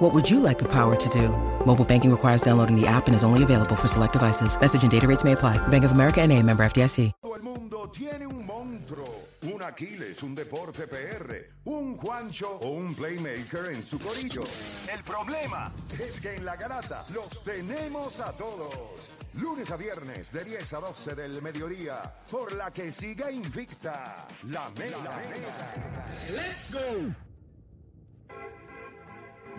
What 0.00 0.14
would 0.14 0.30
you 0.30 0.40
like 0.40 0.58
the 0.58 0.64
power 0.64 0.96
to 0.96 1.08
do? 1.10 1.28
Mobile 1.66 1.84
banking 1.84 2.10
requires 2.10 2.40
downloading 2.40 2.74
the 2.74 2.86
app 2.86 3.06
and 3.06 3.14
is 3.14 3.22
only 3.22 3.42
available 3.42 3.76
for 3.76 3.86
select 3.86 4.14
devices. 4.14 4.58
Message 4.58 4.82
and 4.82 4.90
data 4.90 5.06
rates 5.06 5.24
may 5.24 5.32
apply. 5.32 5.58
Bank 5.68 5.84
of 5.84 5.92
America 5.92 6.22
and 6.22 6.32
a 6.32 6.42
member 6.42 6.64
FDIC. 6.64 7.12
Todo 7.20 7.34
el 7.36 7.42
mundo 7.42 7.90
tiene 7.92 8.26
un 8.26 8.46
monstruo, 8.46 9.04
un 9.42 9.62
Aquiles, 9.62 10.22
un 10.22 10.34
Deporte 10.34 10.86
PR, 10.86 11.50
un 11.66 11.98
Juancho 11.98 12.60
o 12.62 12.68
un 12.70 12.94
Playmaker 12.94 13.72
en 13.74 13.84
su 13.84 13.98
corillo. 13.98 14.40
El 14.90 15.04
problema 15.04 15.70
es 15.92 16.18
que 16.18 16.34
en 16.34 16.46
la 16.46 16.56
garata 16.56 17.04
los 17.12 17.44
tenemos 17.44 18.20
a 18.20 18.32
todos. 18.32 19.06
Lunes 19.34 19.70
a 19.70 19.76
viernes 19.76 20.32
de 20.32 20.44
10 20.44 20.72
a 20.72 20.80
12 20.80 21.14
del 21.14 21.42
mediodía, 21.42 22.00
por 22.30 22.54
la 22.54 22.70
que 22.70 22.90
siga 22.90 23.30
invicta 23.30 24.26
la 24.48 24.70
mega. 24.78 25.20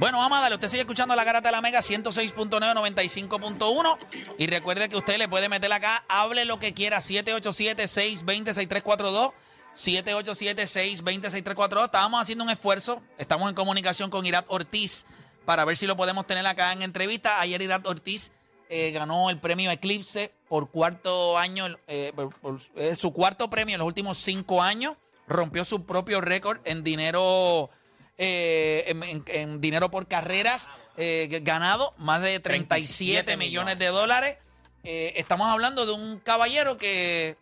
Bueno, 0.02 0.18
vamos 0.18 0.40
a 0.40 0.42
darle. 0.42 0.56
Usted 0.56 0.68
sigue 0.70 0.82
escuchando 0.82 1.16
la 1.16 1.24
garata 1.24 1.50
de 1.50 1.52
la 1.52 1.62
Mega 1.62 1.78
106.9, 1.80 2.50
95.1. 2.50 3.98
Y 4.40 4.48
recuerde 4.48 4.90
que 4.90 4.98
usted 4.98 5.20
le 5.20 5.30
puede 5.30 5.48
meter 5.48 5.72
acá, 5.72 6.04
hable 6.10 6.44
lo 6.46 6.58
que 6.58 6.74
quiera, 6.74 6.98
787-620-6342. 6.98 9.32
787-620-6342. 9.76 11.86
Estábamos 11.86 12.20
haciendo 12.20 12.44
un 12.44 12.50
esfuerzo. 12.50 13.04
Estamos 13.20 13.48
en 13.48 13.54
comunicación 13.56 14.10
con 14.10 14.26
Irat 14.26 14.46
Ortiz 14.48 15.06
para 15.46 15.66
ver 15.66 15.78
si 15.78 15.86
lo 15.86 15.96
podemos 15.96 16.26
tener 16.26 16.48
acá 16.48 16.74
en 16.74 16.82
entrevista. 16.82 17.40
Ayer 17.40 17.62
Irat 17.62 17.86
Ortiz 17.86 18.32
eh, 18.70 18.90
ganó 18.90 19.30
el 19.30 19.38
premio 19.40 19.70
Eclipse 19.70 20.34
por 20.50 20.72
cuarto 20.72 21.38
año, 21.38 21.78
eh, 21.88 22.12
por- 22.42 22.58
eh, 22.76 22.96
su 22.96 23.14
cuarto 23.14 23.52
premio 23.52 23.76
en 23.76 23.80
los 23.80 23.86
últimos 23.88 24.18
cinco 24.18 24.64
años. 24.64 24.98
Rompió 25.28 25.64
su 25.64 25.86
propio 25.86 26.22
récord 26.22 26.58
en 26.66 26.84
dinero 26.84 27.70
eh, 28.18 28.84
en, 28.88 29.04
en- 29.04 29.24
en 29.28 29.62
dinero 29.62 29.90
por 29.92 30.08
carreras 30.08 30.70
eh, 30.98 31.40
ganado, 31.44 31.94
más 31.98 32.22
de 32.22 32.40
37, 32.40 33.24
37 33.24 33.38
millones 33.38 33.78
de 33.80 33.88
dólares. 33.88 34.38
Eh, 34.84 35.14
estamos 35.18 35.48
hablando 35.48 35.86
de 35.86 35.92
un 35.94 36.20
caballero 36.20 36.76
que 36.78 37.38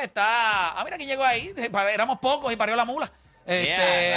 está. 0.00 0.70
Ah, 0.78 0.82
mira 0.84 0.96
que 0.98 1.06
llegó 1.06 1.24
ahí. 1.24 1.52
Éramos 1.92 2.18
pocos 2.20 2.52
y 2.52 2.56
parió 2.56 2.76
la 2.76 2.84
mula. 2.84 3.10
Este. 3.44 4.14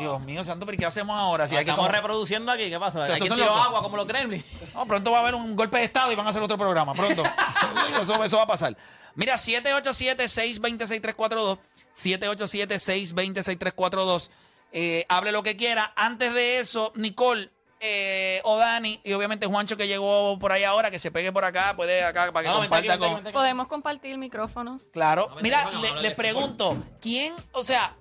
Dios 0.00 0.20
mío, 0.24 0.42
santo, 0.42 0.66
pero 0.66 0.76
¿qué 0.76 0.84
hacemos 0.84 1.16
ahora? 1.16 1.46
Si 1.46 1.52
Nos 1.52 1.60
hay 1.60 1.64
que 1.64 1.70
estamos 1.70 1.92
reproduciendo 1.92 2.50
aquí, 2.50 2.68
¿qué 2.68 2.80
pasa? 2.80 3.06
sea, 3.06 3.14
Aquí 3.14 3.28
tiró 3.28 3.54
agua 3.54 3.80
como 3.82 3.96
los 3.96 4.04
gremlins. 4.06 4.44
No, 4.74 4.84
pronto 4.84 5.12
va 5.12 5.18
a 5.18 5.20
haber 5.20 5.36
un 5.36 5.54
golpe 5.54 5.78
de 5.78 5.84
Estado 5.84 6.10
y 6.10 6.16
van 6.16 6.26
a 6.26 6.30
hacer 6.30 6.42
otro 6.42 6.58
programa. 6.58 6.92
Pronto. 6.92 7.22
eso, 8.02 8.24
eso 8.24 8.36
va 8.36 8.42
a 8.42 8.46
pasar. 8.48 8.76
Mira, 9.14 9.36
787-620-6342. 9.36 11.58
787-620-6342. 11.96 14.30
Eh, 14.72 15.06
hable 15.08 15.32
lo 15.32 15.42
que 15.42 15.56
quiera. 15.56 15.92
Antes 15.96 16.32
de 16.34 16.58
eso, 16.60 16.92
Nicole 16.96 17.50
eh, 17.80 18.40
o 18.44 18.56
Dani, 18.56 19.00
y 19.04 19.12
obviamente 19.12 19.46
Juancho 19.46 19.76
que 19.76 19.86
llegó 19.86 20.38
por 20.38 20.52
ahí 20.52 20.64
ahora, 20.64 20.90
que 20.90 20.98
se 20.98 21.10
pegue 21.10 21.30
por 21.32 21.44
acá, 21.44 21.74
puede 21.76 22.02
acá 22.02 22.32
para 22.32 22.42
que 22.44 22.48
No, 22.48 22.56
aquí, 22.58 22.62
comparta 22.68 22.92
vente 22.92 23.06
con. 23.06 23.14
vente. 23.16 23.32
Podemos 23.32 23.68
compartir 23.68 24.16
micrófonos. 24.18 24.82
Claro. 24.92 25.28
Mira, 25.42 25.70
le- 25.70 26.00
les 26.02 26.14
pregunto, 26.14 26.76
¿quién, 27.00 27.34
o 27.52 27.62
sea, 27.62 27.94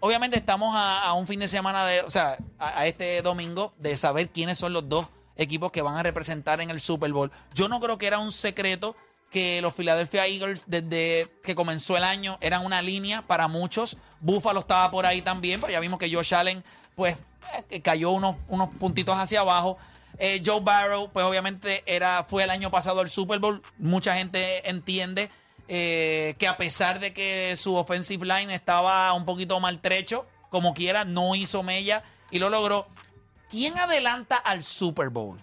obviamente 0.00 0.36
estamos 0.36 0.74
a, 0.76 1.02
a 1.04 1.12
un 1.14 1.26
fin 1.26 1.40
de 1.40 1.48
semana 1.48 1.86
de, 1.86 2.02
o 2.02 2.10
sea, 2.10 2.36
a, 2.58 2.80
a 2.80 2.86
este 2.86 3.22
domingo 3.22 3.72
de 3.78 3.96
saber 3.96 4.28
quiénes 4.28 4.58
son 4.58 4.72
los 4.74 4.86
dos 4.88 5.06
equipos 5.36 5.72
que 5.72 5.82
van 5.82 5.96
a 5.96 6.02
representar 6.02 6.60
en 6.60 6.70
el 6.70 6.80
Super 6.80 7.12
Bowl. 7.12 7.30
Yo 7.54 7.68
no 7.68 7.80
creo 7.80 7.96
que 7.98 8.06
era 8.06 8.18
un 8.18 8.30
secreto 8.32 8.94
que 9.30 9.60
los 9.60 9.74
Philadelphia 9.74 10.26
Eagles 10.26 10.64
desde 10.66 11.28
que 11.42 11.54
comenzó 11.54 11.96
el 11.96 12.04
año 12.04 12.36
eran 12.40 12.64
una 12.64 12.82
línea 12.82 13.22
para 13.22 13.48
muchos. 13.48 13.96
Buffalo 14.20 14.60
estaba 14.60 14.90
por 14.90 15.06
ahí 15.06 15.22
también, 15.22 15.60
pero 15.60 15.72
ya 15.72 15.80
vimos 15.80 15.98
que 15.98 16.12
Josh 16.12 16.34
Allen, 16.34 16.62
pues, 16.94 17.16
eh, 17.70 17.80
cayó 17.80 18.10
unos, 18.10 18.36
unos 18.48 18.68
puntitos 18.76 19.16
hacia 19.16 19.40
abajo. 19.40 19.78
Eh, 20.18 20.42
Joe 20.44 20.60
Barrow, 20.60 21.10
pues 21.10 21.26
obviamente 21.26 21.82
era, 21.86 22.24
fue 22.24 22.44
el 22.44 22.50
año 22.50 22.70
pasado 22.70 23.00
al 23.00 23.08
Super 23.08 23.38
Bowl. 23.38 23.62
Mucha 23.78 24.14
gente 24.16 24.68
entiende 24.68 25.30
eh, 25.68 26.34
que 26.38 26.46
a 26.46 26.56
pesar 26.56 27.00
de 27.00 27.12
que 27.12 27.54
su 27.56 27.74
offensive 27.74 28.24
line 28.24 28.54
estaba 28.54 29.12
un 29.12 29.24
poquito 29.24 29.58
maltrecho, 29.60 30.22
como 30.48 30.74
quiera, 30.74 31.04
no 31.04 31.34
hizo 31.34 31.62
mella 31.62 32.02
y 32.30 32.38
lo 32.38 32.50
logró. 32.50 32.86
¿Quién 33.50 33.78
adelanta 33.78 34.36
al 34.36 34.62
Super 34.62 35.10
Bowl? 35.10 35.38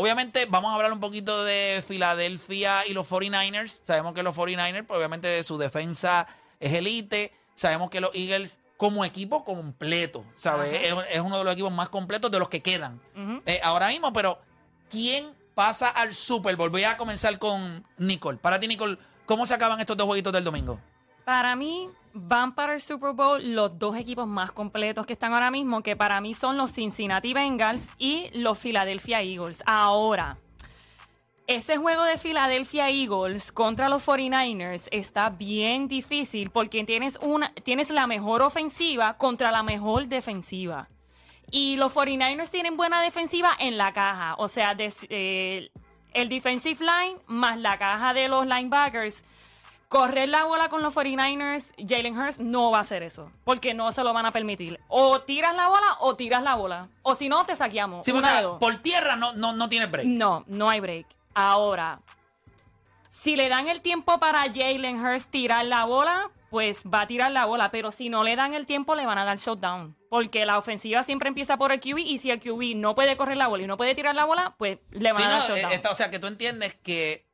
Obviamente 0.00 0.46
vamos 0.46 0.70
a 0.70 0.76
hablar 0.76 0.92
un 0.92 1.00
poquito 1.00 1.42
de 1.42 1.82
Filadelfia 1.84 2.86
y 2.86 2.92
los 2.92 3.10
49ers. 3.10 3.80
Sabemos 3.82 4.14
que 4.14 4.22
los 4.22 4.36
49ers, 4.36 4.86
pues 4.86 4.96
obviamente 4.96 5.42
su 5.42 5.58
defensa 5.58 6.28
es 6.60 6.72
elite. 6.72 7.32
Sabemos 7.56 7.90
que 7.90 8.00
los 8.00 8.14
Eagles 8.14 8.60
como 8.76 9.04
equipo 9.04 9.44
completo, 9.44 10.24
¿sabes? 10.36 10.72
Es, 10.72 10.94
es 11.10 11.20
uno 11.20 11.38
de 11.38 11.42
los 11.42 11.52
equipos 11.52 11.72
más 11.72 11.88
completos 11.88 12.30
de 12.30 12.38
los 12.38 12.48
que 12.48 12.62
quedan 12.62 13.00
eh, 13.44 13.60
ahora 13.64 13.88
mismo. 13.88 14.12
Pero, 14.12 14.38
¿quién 14.88 15.34
pasa 15.56 15.88
al 15.88 16.14
Super 16.14 16.54
Bowl? 16.54 16.70
Voy 16.70 16.84
a 16.84 16.96
comenzar 16.96 17.36
con 17.40 17.84
Nicole. 17.96 18.38
Para 18.38 18.60
ti, 18.60 18.68
Nicole, 18.68 18.98
¿cómo 19.26 19.46
se 19.46 19.54
acaban 19.54 19.80
estos 19.80 19.96
dos 19.96 20.06
jueguitos 20.06 20.32
del 20.32 20.44
domingo? 20.44 20.78
Para 21.24 21.56
mí, 21.56 21.90
van 22.12 22.54
para 22.54 22.74
el 22.74 22.80
Super 22.80 23.12
Bowl 23.12 23.54
los 23.54 23.78
dos 23.78 23.96
equipos 23.96 24.26
más 24.26 24.52
completos 24.52 25.06
que 25.06 25.12
están 25.12 25.32
ahora 25.32 25.50
mismo, 25.50 25.82
que 25.82 25.96
para 25.96 26.20
mí 26.20 26.34
son 26.34 26.56
los 26.56 26.72
Cincinnati 26.72 27.34
Bengals 27.34 27.92
y 27.98 28.28
los 28.34 28.58
Philadelphia 28.58 29.22
Eagles. 29.22 29.62
Ahora, 29.66 30.36
ese 31.48 31.78
juego 31.78 32.04
de 32.04 32.18
Philadelphia 32.18 32.90
Eagles 32.90 33.52
contra 33.52 33.88
los 33.88 34.06
49ers 34.06 34.86
está 34.90 35.30
bien 35.30 35.88
difícil 35.88 36.50
porque 36.50 36.84
tienes, 36.84 37.18
una, 37.22 37.54
tienes 37.54 37.88
la 37.88 38.06
mejor 38.06 38.42
ofensiva 38.42 39.14
contra 39.14 39.50
la 39.50 39.62
mejor 39.62 40.08
defensiva. 40.08 40.88
Y 41.50 41.76
los 41.76 41.94
49ers 41.94 42.50
tienen 42.50 42.76
buena 42.76 43.00
defensiva 43.00 43.52
en 43.58 43.78
la 43.78 43.94
caja. 43.94 44.34
O 44.36 44.48
sea, 44.48 44.76
eh, 44.78 45.70
el 46.12 46.28
defensive 46.28 46.84
line 46.84 47.18
más 47.26 47.58
la 47.58 47.78
caja 47.78 48.12
de 48.12 48.28
los 48.28 48.46
linebackers. 48.46 49.24
Correr 49.88 50.28
la 50.28 50.44
bola 50.44 50.68
con 50.68 50.82
los 50.82 50.94
49ers, 50.94 51.72
Jalen 51.78 52.18
Hurts 52.18 52.38
no 52.40 52.70
va 52.70 52.78
a 52.78 52.80
hacer 52.82 53.02
eso. 53.02 53.30
Porque 53.44 53.72
no 53.72 53.90
se 53.90 54.04
lo 54.04 54.12
van 54.12 54.26
a 54.26 54.32
permitir. 54.32 54.78
O 54.88 55.22
tiras 55.22 55.56
la 55.56 55.66
bola 55.68 55.96
o 56.00 56.14
tiras 56.14 56.42
la 56.42 56.56
bola. 56.56 56.88
O 57.02 57.14
si 57.14 57.30
no, 57.30 57.46
te 57.46 57.56
saqueamos. 57.56 58.04
Sí, 58.04 58.12
o 58.12 58.20
sea, 58.20 58.42
dos. 58.42 58.60
por 58.60 58.76
tierra 58.82 59.16
no, 59.16 59.32
no, 59.32 59.54
no 59.54 59.68
tiene 59.70 59.86
break. 59.86 60.06
No, 60.06 60.44
no 60.46 60.68
hay 60.68 60.80
break. 60.80 61.06
Ahora, 61.32 62.00
si 63.08 63.34
le 63.36 63.48
dan 63.48 63.66
el 63.68 63.80
tiempo 63.80 64.20
para 64.20 64.40
Jalen 64.52 65.00
Hurts 65.04 65.28
tirar 65.30 65.64
la 65.64 65.86
bola, 65.86 66.30
pues 66.50 66.82
va 66.84 67.02
a 67.02 67.06
tirar 67.06 67.32
la 67.32 67.46
bola. 67.46 67.70
Pero 67.70 67.90
si 67.90 68.10
no 68.10 68.24
le 68.24 68.36
dan 68.36 68.52
el 68.52 68.66
tiempo, 68.66 68.94
le 68.94 69.06
van 69.06 69.16
a 69.16 69.24
dar 69.24 69.38
shutdown. 69.38 69.96
Porque 70.10 70.44
la 70.44 70.58
ofensiva 70.58 71.02
siempre 71.02 71.28
empieza 71.28 71.56
por 71.56 71.72
el 71.72 71.80
QB 71.80 71.98
y 71.98 72.18
si 72.18 72.30
el 72.30 72.40
QB 72.40 72.76
no 72.76 72.94
puede 72.94 73.16
correr 73.16 73.38
la 73.38 73.46
bola 73.48 73.62
y 73.62 73.66
no 73.66 73.78
puede 73.78 73.94
tirar 73.94 74.14
la 74.14 74.26
bola, 74.26 74.54
pues 74.58 74.78
le 74.90 75.12
van 75.12 75.16
Sí, 75.16 75.22
a 75.22 75.28
dar 75.30 75.38
no, 75.40 75.46
shutdown. 75.54 75.72
eh, 75.72 75.74
esta- 75.76 75.90
o 75.90 75.94
sea, 75.94 76.10
que 76.10 76.18
tú 76.18 76.26
entiendes 76.26 76.74
que 76.74 77.26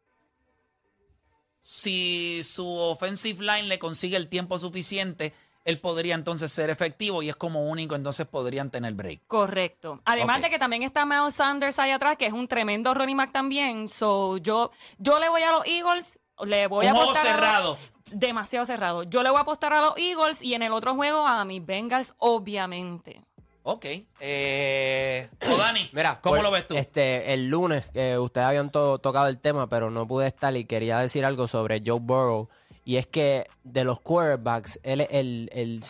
si 1.67 2.43
su 2.45 2.69
offensive 2.69 3.43
line 3.43 3.69
le 3.69 3.79
consigue 3.79 4.19
el 4.19 4.29
tiempo 4.29 4.59
suficiente, 4.59 5.33
él 5.65 5.81
podría 5.81 6.15
entonces 6.15 6.53
ser 6.53 6.69
efectivo 6.69 7.23
y 7.23 7.31
es 7.31 7.37
como 7.37 7.71
único, 7.71 7.95
entonces 7.95 8.27
podrían 8.27 8.71
tener 8.71 8.93
break. 8.93 9.23
Correcto. 9.27 9.99
Además 10.05 10.43
de 10.43 10.51
que 10.51 10.59
también 10.59 10.83
está 10.83 11.07
Miles 11.07 11.37
Sanders 11.37 11.79
ahí 11.79 11.91
atrás, 11.91 12.19
que 12.19 12.27
es 12.27 12.35
un 12.35 12.47
tremendo 12.49 12.93
running 12.93 13.17
back 13.17 13.33
también. 13.33 13.89
So, 13.89 14.37
yo, 14.37 14.73
yo 14.99 15.19
le 15.19 15.31
voy 15.31 15.41
a 15.41 15.53
los 15.53 15.65
Eagles, 15.67 16.19
le 16.45 16.67
voy 16.67 16.85
Un 16.85 16.91
a 16.93 16.95
juego 16.97 17.11
apostar 17.13 17.27
a 17.29 17.61
los- 17.61 17.79
cerrado. 17.79 17.79
demasiado 18.13 18.67
cerrado. 18.67 19.03
Yo 19.05 19.23
le 19.23 19.31
voy 19.31 19.39
a 19.39 19.43
apostar 19.43 19.73
a 19.73 19.81
los 19.81 19.97
Eagles 19.97 20.43
y 20.43 20.53
en 20.53 20.63
el 20.65 20.73
otro 20.75 20.95
juego 20.95 21.27
a 21.27 21.47
mis 21.47 21.65
Bengals, 21.65 22.13
obviamente. 22.19 23.23
Ok. 23.67 23.87
Eh, 24.21 25.29
o 25.51 25.57
Dani, 25.57 25.89
Mira, 25.93 26.21
¿cómo 26.21 26.35
por- 26.37 26.45
lo 26.45 26.51
ves 26.51 26.69
tú? 26.69 26.75
Este, 26.77 27.33
el 27.33 27.49
lunes, 27.49 27.87
que 27.93 28.19
ustedes 28.19 28.47
habían 28.47 28.71
to- 28.71 28.99
tocado 28.99 29.27
el 29.29 29.39
tema, 29.39 29.69
pero 29.71 29.91
no 29.91 30.07
pude 30.07 30.27
estar 30.27 30.55
y 30.55 30.67
quería 30.67 30.99
decir 30.99 31.25
algo 31.25 31.49
sobre 31.49 31.81
Joe 31.85 31.99
Burrow. 31.99 32.49
Y 32.85 32.97
es 32.97 33.07
que 33.07 33.47
de 33.63 33.85
los 33.85 34.01
quarterbacks, 34.01 34.79
él 34.83 35.01
es, 35.01 35.09
el, 35.13 35.49
el- 35.55 35.83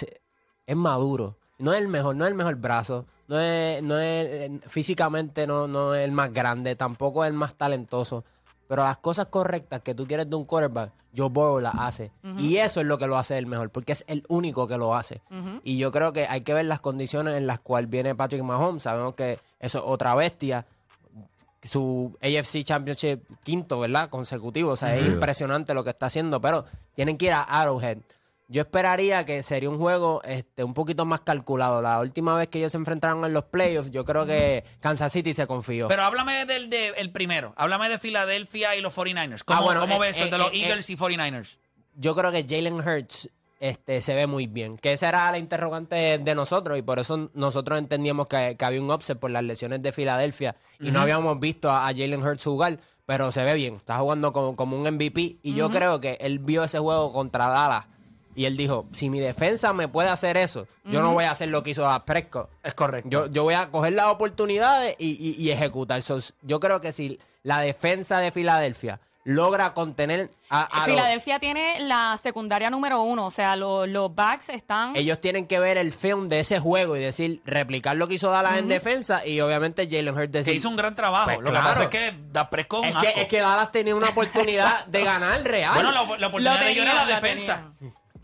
es 0.66 0.76
maduro. 0.76 1.36
No 1.58 1.72
es 1.72 1.80
el 1.80 1.88
mejor, 1.88 2.14
no 2.14 2.24
es 2.24 2.28
el 2.30 2.36
mejor 2.36 2.54
brazo. 2.56 3.06
No 3.26 3.40
es, 3.40 3.82
no 3.82 3.98
es 3.98 4.26
eh, 4.28 4.60
físicamente 4.68 5.46
no, 5.46 5.66
no 5.66 5.94
es 5.94 6.04
el 6.04 6.12
más 6.12 6.32
grande, 6.32 6.76
tampoco 6.76 7.24
es 7.24 7.28
el 7.28 7.34
más 7.34 7.54
talentoso. 7.54 8.22
Pero 8.68 8.82
las 8.82 8.96
cosas 8.98 9.26
correctas 9.26 9.80
que 9.80 9.94
tú 9.94 10.06
quieres 10.06 10.28
de 10.28 10.36
un 10.36 10.44
quarterback, 10.44 10.90
Joe 11.16 11.28
Burrow 11.28 11.60
las 11.60 11.74
hace. 11.76 12.10
Y 12.38 12.56
eso 12.56 12.80
es 12.80 12.86
lo 12.86 12.98
que 12.98 13.06
lo 13.06 13.16
hace 13.18 13.38
el 13.38 13.46
mejor, 13.46 13.70
porque 13.70 13.92
es 13.92 14.04
el 14.08 14.24
único 14.28 14.66
que 14.66 14.78
lo 14.78 14.94
hace. 14.96 15.20
Y 15.62 15.76
yo 15.78 15.92
creo 15.92 16.12
que 16.12 16.26
hay 16.26 16.40
que 16.40 16.54
ver 16.54 16.64
las 16.64 16.80
condiciones 16.80 17.36
en 17.36 17.46
las 17.46 17.60
cuales 17.60 17.90
viene 17.90 18.14
Patrick 18.14 18.42
Mahomes. 18.42 18.82
Sabemos 18.82 19.14
que 19.14 19.38
eso 19.60 19.78
es 19.78 19.84
otra 19.86 20.14
bestia. 20.14 20.66
su 21.62 22.16
AFC 22.20 22.62
Championship 22.64 23.22
quinto, 23.42 23.80
¿verdad? 23.80 24.10
Consecutivo. 24.10 24.72
O 24.72 24.76
sea, 24.76 24.96
es 24.96 25.06
impresionante 25.06 25.72
lo 25.72 25.84
que 25.84 25.90
está 25.90 26.06
haciendo, 26.06 26.40
pero 26.40 26.64
tienen 26.94 27.16
que 27.16 27.26
ir 27.26 27.32
a 27.32 27.42
Arrowhead. 27.42 27.98
Yo 28.46 28.62
esperaría 28.62 29.24
que 29.24 29.42
sería 29.42 29.70
un 29.70 29.78
juego 29.78 30.20
este, 30.24 30.64
un 30.64 30.74
poquito 30.74 31.06
más 31.06 31.22
calculado. 31.22 31.80
La 31.80 31.98
última 32.00 32.36
vez 32.36 32.48
que 32.48 32.58
ellos 32.58 32.72
se 32.72 32.78
enfrentaron 32.78 33.24
en 33.24 33.32
los 33.32 33.44
playoffs, 33.44 33.90
yo 33.90 34.04
creo 34.04 34.26
que 34.26 34.64
Kansas 34.80 35.12
City 35.12 35.32
se 35.32 35.46
confió. 35.46 35.88
Pero 35.88 36.02
háblame 36.02 36.44
del 36.44 36.68
de, 36.68 36.88
el 36.96 37.10
primero. 37.10 37.54
Háblame 37.56 37.88
de 37.88 37.98
Filadelfia 37.98 38.76
y 38.76 38.82
los 38.82 38.94
49ers. 38.94 39.44
¿Cómo, 39.44 39.60
Ah, 39.60 39.62
bueno, 39.62 39.80
cómo 39.80 39.96
eh, 39.96 40.08
ves 40.08 40.16
eso 40.16 40.26
eh, 40.26 40.30
de 40.30 40.38
los 40.38 40.52
eh, 40.52 40.62
Eagles 40.62 40.90
y 40.90 40.96
49ers? 40.96 41.56
yo 41.96 42.14
creo 42.14 42.32
que 42.32 42.44
Jalen 42.48 42.80
Hurts 42.80 43.30
este, 43.60 44.00
se 44.02 44.14
ve 44.14 44.26
muy 44.26 44.46
bien. 44.46 44.76
Que 44.76 44.92
esa 44.92 45.08
era 45.08 45.30
la 45.30 45.38
interrogante 45.38 46.18
de 46.18 46.34
nosotros 46.34 46.76
y 46.78 46.82
por 46.82 46.98
eso 46.98 47.30
nosotros 47.34 47.78
entendíamos 47.78 48.26
que, 48.26 48.56
que 48.58 48.64
había 48.64 48.82
un 48.82 48.90
upset 48.90 49.18
por 49.18 49.30
las 49.30 49.44
lesiones 49.44 49.80
de 49.80 49.92
Filadelfia 49.92 50.54
y 50.80 50.90
no 50.90 51.00
habíamos 51.00 51.40
visto 51.40 51.70
a, 51.70 51.86
a 51.88 51.94
Jalen 51.94 52.22
Hurts 52.22 52.44
jugar, 52.44 52.78
pero 53.06 53.32
se 53.32 53.42
ve 53.42 53.54
bien. 53.54 53.76
Está 53.76 53.96
jugando 53.98 54.32
como, 54.34 54.54
como 54.54 54.76
un 54.76 54.82
MVP 54.82 55.38
y 55.42 55.54
yo 55.54 55.70
creo 55.70 56.00
que 56.00 56.18
él 56.20 56.40
vio 56.40 56.64
ese 56.64 56.78
juego 56.78 57.12
contra 57.12 57.46
Dallas 57.48 57.86
y 58.34 58.44
él 58.46 58.56
dijo, 58.56 58.86
si 58.92 59.10
mi 59.10 59.20
defensa 59.20 59.72
me 59.72 59.88
puede 59.88 60.08
hacer 60.08 60.36
eso, 60.36 60.66
yo 60.84 61.02
no 61.02 61.12
voy 61.12 61.24
a 61.24 61.30
hacer 61.30 61.48
lo 61.48 61.62
que 61.62 61.70
hizo 61.70 61.88
a 61.88 62.04
Prescott. 62.04 62.50
Es 62.62 62.74
correcto. 62.74 63.08
Yo, 63.08 63.26
yo 63.26 63.42
voy 63.42 63.54
a 63.54 63.70
coger 63.70 63.92
las 63.92 64.06
oportunidades 64.06 64.96
y, 64.98 65.10
y- 65.12 65.40
y 65.42 65.50
ejecutar. 65.50 66.02
So, 66.02 66.18
yo 66.42 66.60
creo 66.60 66.80
que 66.80 66.92
si 66.92 67.18
la 67.42 67.60
defensa 67.60 68.18
de 68.18 68.32
Filadelfia 68.32 69.00
logra 69.26 69.72
contener 69.72 70.28
a, 70.50 70.64
a 70.64 70.76
los- 70.80 70.84
Filadelfia 70.86 71.38
tiene 71.40 71.80
la 71.80 72.14
secundaria 72.22 72.68
número 72.68 73.00
uno, 73.00 73.24
o 73.24 73.30
sea, 73.30 73.56
lo- 73.56 73.86
los 73.86 74.14
backs 74.14 74.50
están... 74.50 74.94
ellos 74.96 75.18
tienen 75.18 75.46
que 75.46 75.58
ver 75.58 75.78
el 75.78 75.94
film 75.94 76.28
de 76.28 76.40
ese 76.40 76.60
juego 76.60 76.94
y 76.94 77.00
decir, 77.00 77.40
replicar 77.46 77.96
lo 77.96 78.06
que 78.06 78.14
hizo 78.16 78.30
Dallas 78.30 78.58
en 78.58 78.68
defensa 78.68 79.26
y 79.26 79.40
obviamente 79.40 79.86
Jalen 79.90 80.10
Hurts 80.14 80.30
que 80.30 80.38
decir... 80.38 80.54
hizo 80.56 80.68
un 80.68 80.76
gran 80.76 80.94
trabajo. 80.94 81.24
Pues 81.24 81.38
lo 81.40 81.50
claro. 81.52 81.64
que 81.64 81.68
pasa 81.70 81.82
es 81.84 81.88
que 81.88 82.14
da 82.32 82.50
Prescott 82.50 82.84
es, 82.84 82.94
que, 82.96 83.20
es 83.22 83.28
que 83.28 83.38
Dallas 83.40 83.72
tenía 83.72 83.94
una 83.96 84.10
oportunidad 84.10 84.84
de 84.88 85.02
ganar 85.04 85.42
real. 85.42 85.72
Bueno, 85.72 85.90
la, 85.90 86.02
la 86.18 86.26
oportunidad 86.26 86.58
Lo 86.58 86.64
de 86.66 86.70
ellos 86.72 86.84
era 86.84 86.94
la 86.94 87.06
defensa. 87.06 87.72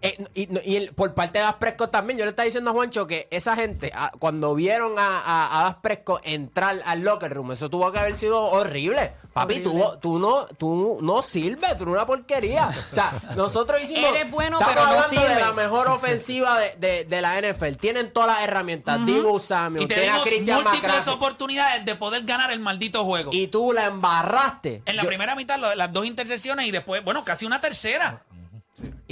Eh, 0.03 0.25
y, 0.35 0.49
y 0.71 0.77
el- 0.77 0.95
por 0.95 1.13
parte 1.15 1.39
de 1.39 1.45
Das 1.45 1.55
Prescott 1.57 1.91
también, 1.91 2.19
yo 2.19 2.25
le 2.25 2.31
estaba 2.31 2.45
diciendo 2.47 2.71
a 2.71 2.73
Juancho 2.73 3.07
que 3.07 3.29
esa 3.31 3.55
gente, 3.55 3.93
a- 3.95 4.11
cuando 4.19 4.55
vieron 4.55 4.99
a, 4.99 5.21
a, 5.21 5.61
a 5.61 5.65
Das 5.65 5.77
Prescott 5.77 6.23
entrar 6.25 6.81
al 6.87 7.01
locker 7.03 7.33
room, 7.35 7.53
eso 7.53 7.69
tuvo 7.69 7.93
que 7.93 7.99
haber 7.99 8.17
sido 8.17 8.41
horrible. 8.41 9.13
Papi, 9.33 9.55
Horrible. 9.65 9.71
tú, 9.73 9.99
tú 10.01 10.19
no, 10.19 10.47
tú 10.59 10.99
no 11.03 11.23
sirves, 11.23 11.77
tú 11.77 11.85
eres 11.85 11.93
una 11.95 12.07
porquería. 12.07 12.69
O 12.91 12.95
sea, 12.95 13.13
nosotros 13.37 13.81
hicimos. 13.83 14.11
Eres 14.15 14.31
bueno, 14.31 14.59
estamos 14.59 14.75
pero 14.75 14.87
no 14.87 15.03
hablando 15.03 15.23
de 15.35 15.41
la 15.41 15.53
mejor 15.53 15.89
ofensiva 15.89 16.59
de, 16.59 16.75
de- 16.79 17.05
de 17.05 17.21
la 17.23 17.39
NFL. 17.41 17.77
Tienen 17.77 18.13
todas 18.13 18.29
las 18.31 18.43
herramientas. 18.43 19.05
Divo 19.07 19.39
Samuel, 19.39 19.83
Y 19.85 19.87
te 19.87 19.95
tienen 19.97 20.11
a 20.11 20.15
dimos 20.15 20.29
Christian 20.29 20.63
múltiples 20.65 21.09
oportunidades 21.09 21.85
de 21.85 21.95
poder 21.95 22.25
ganar 22.25 22.51
el 22.51 22.59
maldito 22.61 23.05
juego. 23.05 23.31
Y 23.33 23.47
tú 23.49 23.73
la 23.73 23.85
embarraste. 23.87 24.83
en 24.87 24.97
la 24.97 25.03
Yo- 25.03 25.09
primera 25.09 25.35
mitad, 25.35 25.59
las 25.77 25.93
dos 25.93 26.07
intercepciones 26.07 26.67
y 26.67 26.71
después, 26.71 27.05
bueno, 27.05 27.23
casi 27.25 27.47
una 27.47 27.61
tercera. 27.61 28.23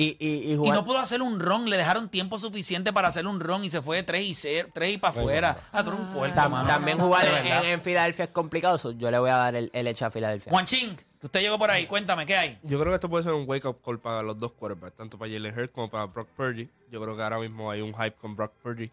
Y, 0.00 0.16
y, 0.18 0.28
y 0.50 0.52
Y 0.52 0.56
jugar- 0.56 0.74
no 0.74 0.84
pudo 0.84 0.98
hacer 0.98 1.22
un 1.22 1.40
ron, 1.40 1.68
le 1.68 1.76
dejaron 1.76 2.08
tiempo 2.08 2.38
suficiente 2.38 2.92
para 2.92 3.08
hacer 3.08 3.26
un 3.26 3.40
ron 3.40 3.64
y 3.64 3.70
se 3.70 3.82
fue 3.82 3.96
de 3.96 4.02
3 4.04 4.22
y 4.22 4.34
0, 4.34 4.68
3 4.72 4.94
y 4.94 4.98
para 4.98 5.10
afuera. 5.18 5.58
Ah, 5.72 5.82
tú 5.82 5.90
eres 5.90 6.00
un 6.00 6.14
tam- 6.36 6.50
mano. 6.50 6.68
también 6.68 6.98
jugar 6.98 7.26
en, 7.64 7.80
Filadelfia 7.80 8.26
es 8.26 8.30
complicado. 8.30 8.78
so 8.78 8.92
yo 8.92 9.10
le 9.10 9.18
voy 9.18 9.30
a 9.30 9.36
dar 9.36 9.54
el, 9.56 9.70
el 9.72 9.86
hecho 9.86 10.06
a 10.06 10.10
Filadelfia. 10.10 10.50
Juanchín, 10.52 10.96
que 11.20 11.26
usted 11.26 11.40
llegó 11.40 11.58
por 11.58 11.70
ahí, 11.70 11.86
cuéntame, 11.86 12.26
¿qué 12.26 12.36
hay? 12.36 12.58
Yo 12.62 12.78
creo 12.78 12.92
que 12.92 12.94
esto 12.96 13.08
puede 13.10 13.24
ser 13.24 13.32
un 13.34 13.48
wake-up 13.48 13.80
call 13.84 13.98
para 13.98 14.22
los 14.22 14.38
dos 14.38 14.52
quarterbacks, 14.52 14.96
tanto 14.96 15.18
para 15.18 15.30
Jalen 15.32 15.58
Hurts 15.58 15.72
como 15.72 15.90
para 15.90 16.04
Brock 16.06 16.28
Purdy. 16.36 16.68
Yo 16.90 17.00
creo 17.02 17.16
que 17.16 17.22
ahora 17.22 17.38
mismo 17.38 17.70
hay 17.70 17.80
un 17.80 17.92
hype 17.94 18.12
con 18.16 18.36
Brock 18.36 18.52
Purdy. 18.62 18.90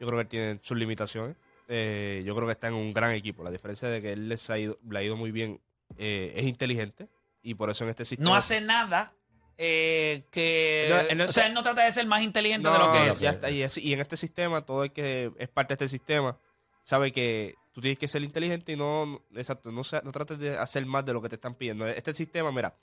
Yo 0.00 0.06
creo 0.06 0.18
que 0.18 0.22
él 0.22 0.28
tiene 0.28 0.60
sus 0.62 0.76
limitaciones. 0.78 1.36
Eh, 1.68 2.22
yo 2.24 2.34
creo 2.34 2.46
que 2.46 2.52
está 2.52 2.68
en 2.68 2.74
un 2.74 2.92
gran 2.94 3.10
equipo. 3.10 3.42
La 3.42 3.50
diferencia 3.50 3.88
de 3.90 4.00
que 4.00 4.12
él 4.12 4.28
les 4.30 4.48
ha 4.48 4.56
ido, 4.58 4.78
le 4.88 4.98
ha 4.98 5.02
ido 5.02 5.16
muy 5.16 5.30
bien 5.30 5.60
eh, 5.98 6.32
es 6.36 6.46
inteligente 6.46 7.08
y 7.42 7.54
por 7.54 7.68
eso 7.68 7.84
en 7.84 7.90
este 7.90 8.04
sistema... 8.06 8.30
No 8.30 8.34
hace 8.36 8.60
nada 8.62 9.12
eh, 9.58 10.24
que... 10.30 10.86
No, 10.88 11.00
él 11.00 11.18
no- 11.18 11.24
o 11.24 11.28
sea, 11.28 11.46
él 11.46 11.52
no 11.54 11.62
trata 11.62 11.84
de 11.84 11.92
ser 11.92 12.06
más 12.06 12.22
inteligente 12.22 12.68
No, 12.68 12.72
de 12.72 12.78
lo 12.78 12.92
que 12.92 13.10
es. 13.10 13.20
ya 13.20 13.30
está. 13.30 13.50
Y, 13.50 13.62
es- 13.62 13.76
y 13.78 13.92
en 13.92 14.00
este 14.00 14.16
sistema, 14.16 14.64
todo 14.64 14.84
el 14.84 14.92
que 14.92 15.32
es 15.36 15.48
parte 15.48 15.74
de 15.76 15.84
este 15.84 15.88
sistema 15.98 16.38
sabe 16.84 17.12
que 17.12 17.54
tú 17.72 17.80
tienes 17.80 17.98
que 17.98 18.08
ser 18.08 18.22
inteligente 18.22 18.72
y 18.72 18.76
no, 18.76 19.24
exacto, 19.34 19.70
no, 19.72 19.84
sea- 19.84 20.00
no 20.04 20.12
trates 20.12 20.38
de 20.38 20.56
hacer 20.56 20.86
más 20.86 21.04
de 21.04 21.12
lo 21.12 21.20
que 21.20 21.28
te 21.28 21.34
están 21.34 21.54
pidiendo. 21.54 21.86
Este 21.86 22.14
sistema, 22.14 22.50
mira, 22.52 22.74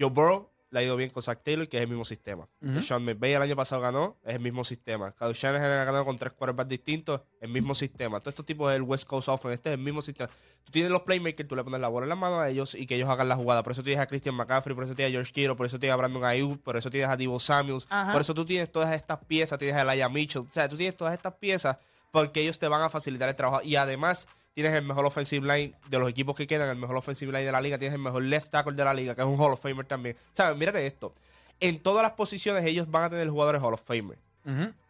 Joe 0.00 0.08
Burrow 0.10 0.50
le 0.70 0.80
ha 0.80 0.82
ido 0.82 0.96
bien 0.96 1.10
con 1.10 1.22
Zach 1.22 1.42
Taylor, 1.42 1.68
que 1.68 1.76
es 1.76 1.82
el 1.82 1.88
mismo 1.88 2.04
sistema. 2.04 2.48
Sean 2.80 3.04
McVay 3.04 3.34
el 3.34 3.42
año 3.42 3.56
pasado 3.56 3.80
ganó, 3.80 4.16
es 4.24 4.34
el 4.34 4.40
mismo 4.40 4.64
sistema. 4.64 5.12
Kyle 5.12 5.32
Shanahan 5.32 5.70
ha 5.70 5.84
ganado 5.84 6.04
con 6.04 6.18
tres 6.18 6.32
quarterbacks 6.32 6.68
distintos, 6.68 7.20
el 7.40 7.50
mismo 7.50 7.74
sistema. 7.74 8.20
Todos 8.20 8.32
estos 8.32 8.46
tipos 8.46 8.72
del 8.72 8.82
West 8.82 9.06
Coast 9.06 9.28
Offense, 9.28 9.54
este 9.54 9.70
es 9.70 9.74
el 9.74 9.80
mismo 9.80 10.02
sistema. 10.02 10.28
Tú 10.64 10.72
tienes 10.72 10.90
los 10.90 11.02
playmakers, 11.02 11.48
tú 11.48 11.54
le 11.54 11.62
pones 11.62 11.80
la 11.80 11.88
bola 11.88 12.04
en 12.04 12.10
la 12.10 12.16
mano 12.16 12.40
a 12.40 12.48
ellos 12.48 12.74
y 12.74 12.86
que 12.86 12.96
ellos 12.96 13.08
hagan 13.08 13.28
la 13.28 13.36
jugada. 13.36 13.62
Por 13.62 13.72
eso 13.72 13.82
tienes 13.82 14.02
a 14.02 14.06
Christian 14.06 14.34
McCaffrey, 14.34 14.74
por 14.74 14.84
eso 14.84 14.94
tienes 14.94 15.12
a 15.12 15.14
George 15.14 15.32
Kittle, 15.32 15.54
por 15.54 15.66
eso 15.66 15.78
tienes 15.78 15.94
a 15.94 15.96
Brandon 15.96 16.24
Ayuk, 16.24 16.60
por 16.62 16.76
eso 16.76 16.90
tienes 16.90 17.08
a 17.08 17.16
Divo 17.16 17.38
Samuels, 17.38 17.86
por 17.86 18.20
eso 18.20 18.34
tú 18.34 18.44
tienes 18.44 18.70
todas 18.70 18.92
estas 18.92 19.24
piezas, 19.24 19.58
tienes 19.58 19.76
a 19.76 19.82
Elijah 19.82 20.08
Mitchell, 20.08 20.42
o 20.42 20.52
sea, 20.52 20.68
tú 20.68 20.76
tienes 20.76 20.96
todas 20.96 21.14
estas 21.14 21.34
piezas 21.34 21.78
porque 22.10 22.40
ellos 22.40 22.58
te 22.58 22.66
van 22.66 22.82
a 22.82 22.88
facilitar 22.88 23.28
el 23.28 23.34
trabajo 23.34 23.62
y 23.62 23.76
además 23.76 24.26
tienes 24.56 24.72
el 24.72 24.84
mejor 24.84 25.04
offensive 25.04 25.46
line 25.46 25.74
de 25.86 25.98
los 25.98 26.08
equipos 26.08 26.34
que 26.34 26.46
quedan, 26.46 26.70
el 26.70 26.76
mejor 26.76 26.96
offensive 26.96 27.30
line 27.30 27.44
de 27.44 27.52
la 27.52 27.60
liga, 27.60 27.76
tienes 27.76 27.94
el 27.94 28.00
mejor 28.00 28.22
left 28.22 28.48
tackle 28.48 28.72
de 28.72 28.84
la 28.84 28.94
liga, 28.94 29.14
que 29.14 29.20
es 29.20 29.26
un 29.26 29.38
Hall 29.38 29.52
of 29.52 29.60
Famer 29.60 29.84
también. 29.84 30.16
¿Sabes? 30.32 30.58
Mírate 30.58 30.86
esto. 30.86 31.12
En 31.60 31.82
todas 31.82 32.02
las 32.02 32.12
posiciones 32.12 32.64
ellos 32.64 32.90
van 32.90 33.04
a 33.04 33.10
tener 33.10 33.28
jugadores 33.28 33.60
Hall 33.60 33.74
of 33.74 33.82
Famer 33.84 34.16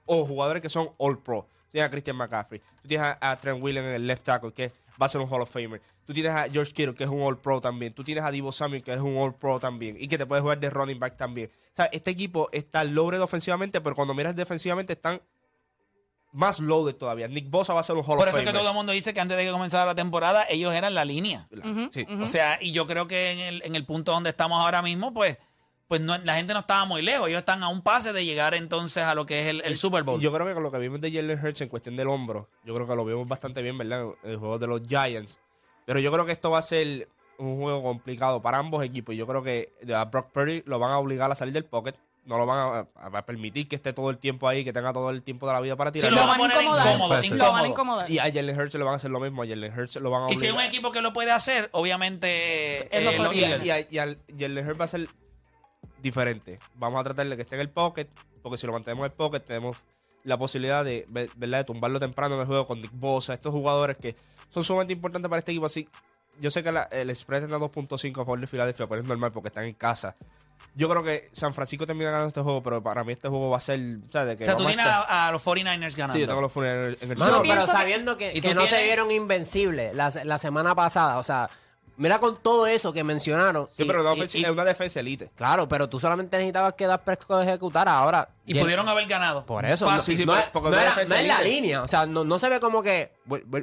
o 0.04 0.24
jugadores 0.24 0.62
que 0.62 0.68
son 0.68 0.90
All 0.98 1.18
Pro. 1.18 1.48
Tienes 1.68 1.88
a 1.88 1.90
Christian 1.90 2.16
McCaffrey, 2.16 2.60
tú 2.80 2.86
tienes 2.86 3.08
a, 3.08 3.32
a 3.32 3.40
Trent 3.40 3.60
Williams 3.60 3.88
en 3.88 3.94
el 3.96 4.06
left 4.06 4.24
tackle, 4.24 4.52
que 4.52 4.70
va 5.02 5.06
a 5.06 5.08
ser 5.08 5.20
un 5.20 5.28
Hall 5.28 5.42
of 5.42 5.50
Famer. 5.50 5.82
Tú 6.04 6.12
tienes 6.12 6.30
a 6.30 6.48
George 6.48 6.72
Kittle, 6.72 6.94
que 6.94 7.02
es 7.02 7.10
un 7.10 7.20
All 7.20 7.36
Pro 7.36 7.60
también. 7.60 7.92
Tú 7.92 8.04
tienes 8.04 8.22
a 8.22 8.30
Divo 8.30 8.52
Samuel, 8.52 8.84
que 8.84 8.92
es 8.92 9.00
un 9.00 9.16
All 9.16 9.34
Pro 9.34 9.58
también. 9.58 9.96
Y 9.98 10.06
que 10.06 10.16
te 10.16 10.26
puede 10.26 10.42
jugar 10.42 10.60
de 10.60 10.70
running 10.70 11.00
back 11.00 11.16
también. 11.16 11.50
O 11.72 11.76
sea, 11.76 11.86
este 11.86 12.12
equipo 12.12 12.48
está 12.52 12.84
loaded 12.84 13.20
ofensivamente, 13.20 13.80
pero 13.80 13.96
cuando 13.96 14.14
miras 14.14 14.36
defensivamente 14.36 14.92
están 14.92 15.20
más 16.36 16.60
loaded 16.60 16.94
todavía. 16.94 17.28
Nick 17.28 17.48
Bosa 17.48 17.72
va 17.72 17.80
a 17.80 17.82
ser 17.82 17.96
un 17.96 18.02
Hall 18.02 18.18
Por 18.18 18.28
of 18.28 18.34
eso 18.34 18.38
es 18.38 18.44
que 18.44 18.52
todo 18.52 18.68
el 18.68 18.74
mundo 18.74 18.92
dice 18.92 19.14
que 19.14 19.20
antes 19.20 19.36
de 19.38 19.44
que 19.44 19.50
comenzara 19.50 19.86
la 19.86 19.94
temporada, 19.94 20.46
ellos 20.50 20.74
eran 20.74 20.94
la 20.94 21.04
línea. 21.04 21.48
Sí. 21.90 22.06
O 22.20 22.26
sea, 22.26 22.58
y 22.60 22.72
yo 22.72 22.86
creo 22.86 23.08
que 23.08 23.32
en 23.32 23.38
el, 23.38 23.62
en 23.64 23.74
el 23.74 23.86
punto 23.86 24.12
donde 24.12 24.30
estamos 24.30 24.60
ahora 24.60 24.82
mismo, 24.82 25.14
pues, 25.14 25.38
pues 25.88 26.02
no, 26.02 26.18
la 26.18 26.34
gente 26.34 26.52
no 26.52 26.60
estaba 26.60 26.84
muy 26.84 27.00
lejos. 27.00 27.28
Ellos 27.28 27.38
están 27.38 27.62
a 27.62 27.68
un 27.68 27.80
pase 27.80 28.12
de 28.12 28.24
llegar 28.24 28.54
entonces 28.54 29.04
a 29.04 29.14
lo 29.14 29.24
que 29.24 29.40
es 29.40 29.46
el, 29.46 29.62
el 29.62 29.76
Super 29.78 30.02
Bowl. 30.02 30.20
Yo 30.20 30.30
creo 30.30 30.46
que 30.46 30.52
con 30.52 30.62
lo 30.62 30.70
que 30.70 30.78
vimos 30.78 31.00
de 31.00 31.10
Jalen 31.10 31.42
Hurts 31.42 31.62
en 31.62 31.68
cuestión 31.68 31.96
del 31.96 32.08
hombro, 32.08 32.50
yo 32.64 32.74
creo 32.74 32.86
que 32.86 32.94
lo 32.94 33.04
vimos 33.04 33.26
bastante 33.26 33.62
bien, 33.62 33.78
¿verdad? 33.78 34.06
En 34.22 34.30
el 34.32 34.36
juego 34.36 34.58
de 34.58 34.66
los 34.66 34.82
Giants. 34.86 35.40
Pero 35.86 36.00
yo 36.00 36.12
creo 36.12 36.26
que 36.26 36.32
esto 36.32 36.50
va 36.50 36.58
a 36.58 36.62
ser 36.62 37.08
un 37.38 37.60
juego 37.60 37.82
complicado 37.82 38.42
para 38.42 38.58
ambos 38.58 38.84
equipos. 38.84 39.14
Y 39.14 39.18
yo 39.18 39.26
creo 39.26 39.42
que 39.42 39.72
a 39.94 40.04
Brock 40.04 40.32
Purdy 40.32 40.62
lo 40.66 40.78
van 40.78 40.90
a 40.90 40.98
obligar 40.98 41.30
a 41.30 41.34
salir 41.34 41.54
del 41.54 41.64
pocket. 41.64 41.94
No 42.26 42.38
lo 42.38 42.44
van 42.46 42.86
a, 42.96 43.08
a 43.18 43.24
permitir 43.24 43.68
que 43.68 43.76
esté 43.76 43.92
todo 43.92 44.10
el 44.10 44.18
tiempo 44.18 44.48
ahí, 44.48 44.64
que 44.64 44.72
tenga 44.72 44.92
todo 44.92 45.10
el 45.10 45.22
tiempo 45.22 45.46
de 45.46 45.52
la 45.52 45.60
vida 45.60 45.76
para 45.76 45.92
tirar. 45.92 46.10
lo 46.12 46.18
Lo 46.18 46.26
van 46.26 46.34
a 46.34 46.38
poner 46.38 46.60
incomodar. 46.60 46.86
incómodo. 46.86 47.08
Lo 47.08 47.08
van 47.14 47.22
a 47.22 47.26
incómodo. 47.26 47.66
incomodar. 47.66 48.10
y 48.10 48.18
a 48.18 48.22
Jalen 48.24 48.58
Hurts 48.60 48.74
le 48.74 48.84
van 48.84 48.92
a 48.94 48.96
hacer 48.96 49.10
lo 49.12 49.20
mismo. 49.20 49.42
A 49.42 49.46
Jalen 49.46 49.78
Hurts 49.78 49.96
lo 49.96 50.10
van 50.10 50.22
a 50.24 50.26
Y 50.26 50.36
si 50.36 50.44
hay 50.46 50.50
obligar. 50.50 50.64
un 50.66 50.68
equipo 50.68 50.90
que 50.92 51.00
lo 51.02 51.12
puede 51.12 51.30
hacer, 51.30 51.68
obviamente 51.72 52.78
Es 52.96 53.04
los 53.04 53.14
eh, 53.14 53.18
los 53.18 53.32
49ers. 53.32 53.62
y, 53.62 53.66
y, 53.66 53.70
a- 53.70 53.86
y 53.88 53.98
al 53.98 54.18
Jalen 54.38 54.66
Hurts 54.66 54.80
va 54.80 54.84
a 54.84 54.88
ser 54.88 55.08
diferente. 56.02 56.58
Vamos 56.74 57.00
a 57.00 57.04
tratar 57.04 57.26
de 57.28 57.36
que 57.36 57.42
esté 57.42 57.54
en 57.54 57.60
el 57.62 57.70
pocket, 57.70 58.08
porque 58.42 58.58
si 58.58 58.66
lo 58.66 58.72
mantenemos 58.72 59.06
en 59.06 59.12
el 59.12 59.16
pocket, 59.16 59.40
tenemos 59.40 59.76
la 60.24 60.36
posibilidad 60.36 60.84
de, 60.84 61.04
ve- 61.08 61.30
¿verdad? 61.36 61.58
de 61.58 61.64
tumbarlo 61.64 62.00
temprano 62.00 62.34
en 62.34 62.40
el 62.40 62.46
juego 62.46 62.66
con 62.66 62.80
Nick 62.80 62.90
Bosa, 62.92 63.34
estos 63.34 63.52
jugadores 63.52 63.96
que 63.96 64.16
son 64.50 64.64
sumamente 64.64 64.92
importantes 64.92 65.28
para 65.28 65.38
este 65.38 65.52
equipo. 65.52 65.66
Así, 65.66 65.88
yo 66.40 66.50
sé 66.50 66.62
que 66.62 66.72
la- 66.72 66.84
el 66.84 67.14
spread 67.14 67.44
está 67.44 67.56
2.5 67.58 68.12
a 68.22 68.24
favor 68.24 68.40
de 68.40 68.46
Filadelfia, 68.46 68.86
pero 68.86 69.00
es 69.00 69.06
normal 69.06 69.32
porque 69.32 69.48
están 69.48 69.64
en 69.64 69.74
casa. 69.74 70.16
Yo 70.74 70.88
creo 70.90 71.02
que 71.02 71.28
San 71.32 71.54
Francisco 71.54 71.86
termina 71.86 72.10
ganando 72.10 72.28
este 72.28 72.40
juego, 72.42 72.62
pero 72.62 72.82
para 72.82 73.02
mí 73.04 73.12
este 73.12 73.28
juego 73.28 73.48
va 73.50 73.56
a 73.56 73.60
ser, 73.60 73.80
¿sabes? 74.10 74.28
De 74.28 74.36
que 74.36 74.44
O 74.44 74.46
sea, 74.46 74.56
tú 74.56 74.64
a 74.64 74.66
tienes 74.66 74.84
a, 74.86 75.28
a 75.28 75.32
los 75.32 75.42
49ers 75.42 75.96
ganando. 75.96 76.12
Sí, 76.14 76.20
yo 76.20 76.26
tengo 76.26 76.40
los 76.42 76.52
funerales 76.52 76.98
en 77.00 77.10
el 77.12 77.16
Mano, 77.18 77.42
pero 77.42 77.64
que- 77.64 77.70
sabiendo 77.70 78.16
que, 78.18 78.32
¿Y 78.34 78.40
que 78.40 78.50
tú 78.50 78.54
no 78.56 78.60
se 78.62 78.68
tienes? 78.68 78.84
vieron 78.86 79.10
invencibles 79.10 79.94
la, 79.94 80.10
la 80.24 80.38
semana 80.38 80.74
pasada, 80.74 81.16
o 81.18 81.22
sea, 81.22 81.48
mira 81.96 82.18
con 82.18 82.36
todo 82.42 82.66
eso 82.66 82.92
que 82.92 83.02
mencionaron. 83.04 83.68
Sí, 83.76 83.82
y- 83.82 83.86
pero 83.86 84.00
una 84.02 84.14
y- 84.14 84.20
ofensi- 84.20 84.40
y- 84.40 84.44
es 84.44 84.50
una 84.50 84.64
defensa 84.64 85.00
elite. 85.00 85.30
Claro, 85.34 85.66
pero 85.68 85.88
tú 85.88 85.98
solamente 86.00 86.36
necesitabas 86.36 86.74
que 86.74 86.86
Das 86.86 87.00
Prescott 87.00 87.42
ejecutara 87.42 87.96
ahora. 87.98 88.28
Y 88.48 88.58
pudieron 88.60 88.88
haber 88.88 89.06
ganado. 89.06 89.44
Por 89.44 89.64
eso, 89.64 89.86
Fácil. 89.86 90.24
No, 90.24 90.36
es- 90.36 90.44
porque 90.52 90.68
no 90.68 90.74
una 90.74 90.82
era- 90.82 90.90
defensa 90.90 91.14
no 91.16 91.20
es 91.20 91.26
la 91.28 91.40
línea. 91.42 91.82
O 91.82 91.88
sea, 91.88 92.06
no, 92.06 92.24
no 92.24 92.38
se 92.38 92.48
ve 92.48 92.60
como 92.60 92.82
que 92.82 93.12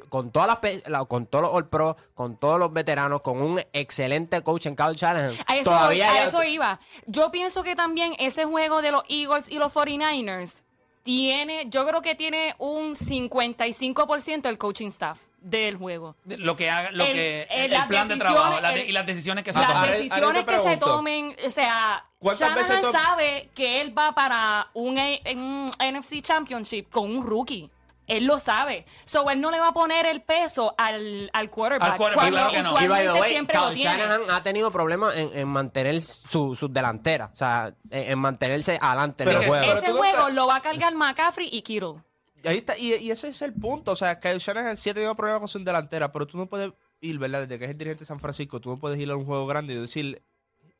con 0.10 0.32
todas 0.32 0.48
las 0.88 1.06
con 1.08 1.26
todos 1.26 1.44
los 1.44 1.54
All 1.54 1.68
Pro, 1.70 1.96
con 2.16 2.36
todos 2.38 2.60
los 2.60 2.74
veteranos, 2.74 3.22
con 3.22 3.42
un 3.42 3.62
excelente 3.72 4.42
coach 4.42 4.66
en 4.66 4.76
Kyle 4.76 4.94
Shanahan. 4.94 5.34
A 5.48 5.56
eso, 5.56 5.64
todavía 5.70 6.10
voy- 6.10 6.18
a 6.18 6.24
eso 6.26 6.44
iba. 6.44 6.80
Yo 7.06 7.32
pienso 7.32 7.64
que 7.64 7.76
también 7.78 8.14
ese 8.20 8.44
juego 8.46 8.82
de 8.82 8.92
los 8.92 9.04
Eagles 9.08 9.48
y 9.48 9.58
los 9.58 9.72
49ers 9.72 10.64
tiene, 11.04 11.66
yo 11.70 11.86
creo 11.86 12.02
que 12.02 12.16
tiene 12.16 12.56
un 12.58 12.96
55% 12.96 14.42
del 14.44 14.58
coaching 14.58 14.88
staff 14.88 15.20
del 15.42 15.76
juego. 15.76 16.16
Lo 16.26 16.56
que 16.56 16.70
haga, 16.70 16.92
lo 16.92 17.04
El- 17.06 17.14
que, 17.14 17.42
el- 17.50 17.66
el, 17.66 17.72
las 17.72 17.88
plan 17.88 18.08
de 18.08 18.16
trabajo 18.16 18.60
las 18.62 18.74
de- 18.74 18.82
el- 18.84 18.90
y 18.90 18.94
las 18.94 19.06
decisiones 19.06 19.44
que 19.44 19.52
se 19.52 19.60
Las 19.60 19.68
toman. 19.68 19.82
Ahora- 19.84 19.94
ahora 19.94 20.04
decisiones 20.04 20.46
que 20.46 20.60
se 20.60 20.78
tomen, 20.78 21.36
o 21.46 21.50
sea, 21.50 22.06
¿cuántas 22.20 22.56
veces 22.56 22.68
Shanahan 22.82 22.92
sabe 22.94 23.50
que 23.54 23.82
él 23.82 23.98
va 23.98 24.14
para 24.16 24.70
un, 24.74 24.98
un 24.98 25.72
NFC 25.80 26.22
Championship 26.22 26.90
con 26.90 27.10
un 27.16 27.26
rookie. 27.26 27.70
Él 28.08 28.26
lo 28.26 28.38
sabe. 28.40 28.86
So, 29.06 29.30
él 29.30 29.40
no 29.40 29.50
le 29.52 29.60
va 29.60 29.70
a 29.70 29.74
poner 29.74 30.06
el 30.06 30.22
peso 30.22 30.76
al, 30.78 31.30
al 31.34 31.50
quarterback. 31.50 31.92
Al 31.94 31.98
quarterback, 31.98 32.32
cuando 32.32 32.38
claro 32.38 32.52
que 32.52 32.64
no. 32.64 32.70
Y 32.70 32.74
by 32.74 33.04
the 33.04 33.10
usualmente 33.12 33.20
way, 33.22 33.30
siempre 33.32 33.56
lo 33.58 33.66
Kyle 33.68 33.76
tiene. 33.76 33.98
Shanahan 33.98 34.32
ha 34.32 34.44
tenido 34.44 34.72
problemas 34.72 35.16
en, 35.16 35.30
en 35.38 35.48
mantener 35.48 36.02
su- 36.02 36.56
sus 36.56 36.74
delanteras. 36.74 37.30
O 37.34 37.36
sea, 37.38 37.74
en, 37.90 38.12
en 38.12 38.20
mantenerse 38.20 38.78
adelante 38.82 39.24
en 39.24 39.30
Pero 39.30 39.40
el 39.40 39.44
que 39.46 39.50
juego. 39.50 39.66
Pero 39.66 39.78
Ese 39.78 39.86
tú 39.88 39.92
no 39.94 39.98
juego 40.00 40.18
estás- 40.18 40.34
lo 40.34 40.48
va 40.48 40.56
a 40.58 40.62
cargar 40.62 40.94
McCaffrey 40.96 41.50
y 41.52 41.62
Kittle. 41.62 42.04
Y 42.44 42.48
ahí 42.50 42.58
está, 42.58 42.78
y, 42.78 42.94
y 42.96 43.10
ese 43.12 43.30
es 43.30 43.42
el 43.42 43.54
punto. 43.54 43.92
O 43.92 43.96
sea, 43.96 44.20
que 44.20 44.38
Shanahan 44.38 44.76
sí 44.76 44.90
ha 44.90 44.94
tenido 44.94 45.16
problemas 45.16 45.40
con 45.40 45.48
su 45.48 45.64
delantera, 45.64 46.12
pero 46.12 46.28
tú 46.28 46.38
no 46.38 46.46
puedes 46.48 46.74
ir, 47.00 47.18
¿verdad? 47.20 47.42
Desde 47.48 47.58
que 47.58 47.66
es 47.66 47.72
el 47.72 47.78
dirigente 47.78 48.02
de 48.02 48.06
San 48.06 48.20
Francisco, 48.20 48.60
tú 48.60 48.70
no 48.72 48.78
puedes 48.78 49.00
ir 49.00 49.10
a 49.12 49.16
un 49.16 49.26
juego 49.26 49.48
grande 49.48 49.74
y 49.74 49.78
decir, 49.78 50.22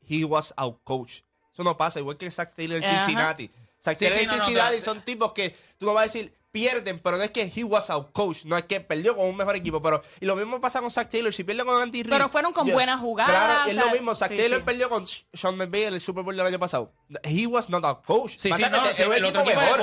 he 0.06 0.24
was 0.26 0.52
outcoached. 0.58 1.24
Eso 1.54 1.62
no 1.64 1.76
pasa, 1.78 2.00
igual 2.00 2.18
que 2.18 2.30
Zach 2.30 2.52
Taylor 2.54 2.78
en 2.78 2.84
Ajá. 2.84 2.96
Cincinnati. 3.06 3.50
Zach 3.82 3.96
Sí, 3.96 4.04
Taylor 4.04 4.18
sí, 4.18 4.24
en 4.24 4.30
no, 4.30 4.36
no, 4.36 4.44
Cincinnati 4.44 4.76
te- 4.76 4.82
son 4.82 5.02
tipos 5.02 5.32
que 5.32 5.56
tú 5.78 5.86
no 5.86 5.94
vas 5.94 6.02
a 6.02 6.04
decir, 6.04 6.34
pierden, 6.54 7.00
pero 7.00 7.16
no 7.16 7.24
es 7.24 7.32
que 7.32 7.50
he 7.52 7.64
was 7.64 7.90
outcoached, 7.90 8.44
no 8.46 8.56
es 8.56 8.62
que 8.62 8.80
perdió 8.80 9.16
con 9.16 9.26
un 9.26 9.36
mejor 9.36 9.56
equipo. 9.56 9.82
pero 9.82 10.00
Y 10.20 10.24
lo 10.24 10.36
mismo 10.36 10.60
pasa 10.60 10.80
con 10.80 10.88
Zach 10.88 11.10
Taylor, 11.10 11.32
si 11.34 11.42
pierde 11.42 11.64
con 11.64 11.82
Andy 11.82 12.04
Reid. 12.04 12.12
Pero 12.12 12.28
fueron 12.28 12.52
con 12.52 12.70
buenas 12.70 13.00
jugadas, 13.00 13.30
Claro, 13.32 13.70
es 13.70 13.76
lo 13.76 13.90
mismo, 13.90 14.14
Zach 14.14 14.30
sí, 14.30 14.36
Taylor 14.36 14.60
sí. 14.60 14.64
perdió 14.64 14.88
con 14.88 15.04
Sean 15.04 15.56
McVay 15.56 15.82
en 15.84 15.94
el 15.94 16.00
Super 16.00 16.22
Bowl 16.22 16.36
del 16.36 16.46
año 16.46 16.60
pasado. 16.60 16.92
He 17.24 17.48
was 17.48 17.68
not 17.70 17.84
outcoached. 17.84 18.38
Sí, 18.38 18.50
Pasa 18.50 18.66
sí, 18.66 18.70
que 18.70 18.76
no, 18.78 18.82
te- 18.84 18.94
sí, 18.94 19.02
el 19.02 19.24
otro 19.24 19.40
equipo 19.42 19.60
mejor. 19.60 19.78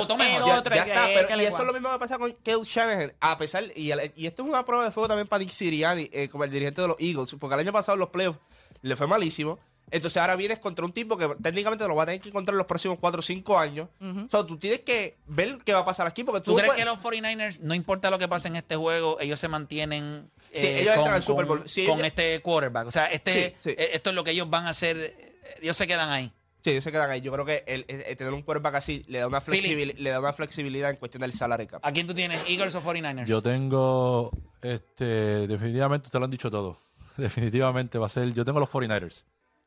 Ya, 0.46 0.58
otro 0.58 0.74
ya 0.74 0.84
que- 0.84 0.90
está, 0.92 1.04
pero, 1.12 1.28
y 1.28 1.44
eso 1.44 1.48
igual. 1.48 1.60
es 1.60 1.66
lo 1.66 1.72
mismo 1.74 1.92
que 1.92 1.98
pasa 1.98 2.18
con 2.18 2.32
Kyle 2.42 2.62
Shanahan. 2.64 3.12
A 3.20 3.36
pesar, 3.36 3.64
y, 3.76 3.90
el- 3.90 4.10
y 4.16 4.26
esto 4.26 4.42
es 4.42 4.48
una 4.48 4.64
prueba 4.64 4.84
de 4.84 4.90
fuego 4.90 5.08
también 5.08 5.28
para 5.28 5.40
Nick 5.40 5.50
Sirianni, 5.50 6.08
eh, 6.10 6.28
como 6.30 6.44
el 6.44 6.50
dirigente 6.50 6.80
de 6.80 6.88
los 6.88 6.96
Eagles, 6.98 7.36
porque 7.38 7.52
el 7.54 7.60
año 7.60 7.72
pasado 7.72 7.94
en 7.96 8.00
los 8.00 8.08
playoffs 8.08 8.38
le 8.80 8.96
fue 8.96 9.06
malísimo. 9.06 9.58
Entonces 9.92 10.16
ahora 10.16 10.34
vienes 10.34 10.58
contra 10.58 10.84
un 10.84 10.92
tipo 10.92 11.16
que 11.16 11.28
técnicamente 11.42 11.86
lo 11.86 11.94
va 11.94 12.02
a 12.02 12.06
tener 12.06 12.20
que 12.20 12.30
encontrar 12.30 12.54
en 12.54 12.58
los 12.58 12.66
próximos 12.66 12.98
4 12.98 13.18
o 13.20 13.22
5 13.22 13.58
años. 13.58 13.88
O 14.00 14.28
sea, 14.28 14.44
tú 14.44 14.56
tienes 14.58 14.80
que 14.80 15.18
ver 15.26 15.58
qué 15.64 15.72
va 15.74 15.80
a 15.80 15.84
pasar 15.84 16.06
aquí, 16.06 16.24
porque 16.24 16.40
tú, 16.40 16.52
¿Tú 16.52 16.56
crees 16.56 16.70
puedes- 16.72 16.80
que 16.82 16.84
los 16.86 16.98
49ers, 16.98 17.60
no 17.60 17.74
importa 17.74 18.10
lo 18.10 18.18
que 18.18 18.26
pase 18.26 18.48
en 18.48 18.56
este 18.56 18.74
juego, 18.74 19.20
ellos 19.20 19.38
se 19.38 19.48
mantienen 19.48 20.30
eh, 20.50 20.60
Sí, 20.60 20.66
ellos 20.66 20.96
entran 20.96 21.14
al 21.14 21.22
Super 21.22 21.44
Bowl. 21.46 21.58
con, 21.60 21.68
Sí, 21.68 21.86
con 21.86 21.96
ellos- 21.98 22.06
este 22.08 22.40
quarterback? 22.42 22.86
O 22.86 22.90
sea, 22.90 23.06
este, 23.06 23.32
Sí, 23.32 23.54
sí. 23.60 23.70
eh, 23.78 23.90
esto 23.92 24.10
es 24.10 24.16
lo 24.16 24.24
que 24.24 24.32
ellos 24.32 24.48
van 24.50 24.66
a 24.66 24.70
hacer. 24.70 24.96
eh, 24.96 25.28
Ellos 25.62 25.76
se 25.76 25.86
quedan 25.86 26.08
ahí. 26.10 26.32
Sí, 26.64 26.70
ellos 26.70 26.84
se 26.84 26.90
quedan 26.92 27.10
ahí. 27.10 27.20
Yo 27.20 27.30
creo 27.32 27.44
que 27.44 27.62
el, 27.66 27.84
el- 27.88 28.02
el 28.02 28.16
tener 28.16 28.32
un 28.32 28.42
quarterback 28.42 28.76
así 28.76 29.04
le 29.08 29.18
da, 29.18 29.26
una 29.26 29.40
Philly. 29.40 29.60
flexibil- 29.60 29.94
le 29.98 30.10
da 30.10 30.20
una 30.20 30.32
flexibilidad 30.32 30.90
en 30.90 30.96
cuestión 30.96 31.20
del 31.20 31.32
salary 31.32 31.66
cap. 31.66 31.84
¿A 31.84 31.92
quién 31.92 32.06
tú 32.06 32.14
tienes? 32.14 32.40
¿Eagles 32.48 32.74
o 32.76 32.80
49ers? 32.82 33.26
Yo 33.26 33.42
tengo, 33.42 34.30
este, 34.62 35.46
definitivamente, 35.46 36.06
ustedes 36.06 36.20
lo 36.20 36.24
han 36.24 36.30
dicho 36.30 36.50
todo. 36.50 36.78
Definitivamente 37.16 37.98
va 37.98 38.06
a 38.06 38.08
ser, 38.08 38.32
yo 38.32 38.44
tengo 38.44 38.58
los 38.60 38.70
49ers, 38.70 39.24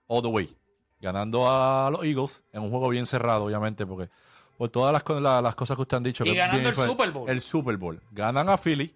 all 0.08 0.22
the 0.22 0.28
way, 0.28 0.56
ganando 1.00 1.48
a 1.50 1.90
los 1.92 2.04
Eagles 2.04 2.44
en 2.54 2.62
un 2.64 2.70
juego 2.70 2.90
bien 2.90 3.06
cerrado, 3.06 3.46
obviamente, 3.46 3.86
porque 3.86 4.10
por 4.58 4.70
todas 4.70 4.94
las, 4.94 5.22
la- 5.22 5.42
las 5.42 5.56
cosas 5.56 5.76
que 5.76 5.82
ustedes 5.82 5.98
han 6.00 6.04
dicho. 6.04 6.24
Y 6.26 6.32
que 6.32 6.38
ganando 6.38 6.70
el 6.70 6.76
Super 6.76 7.12
Bowl. 7.12 7.30
El 7.30 7.42
Super 7.42 7.78
Bowl. 7.78 8.02
Ganan 8.12 8.50
a 8.50 8.58
Philly. 8.58 8.94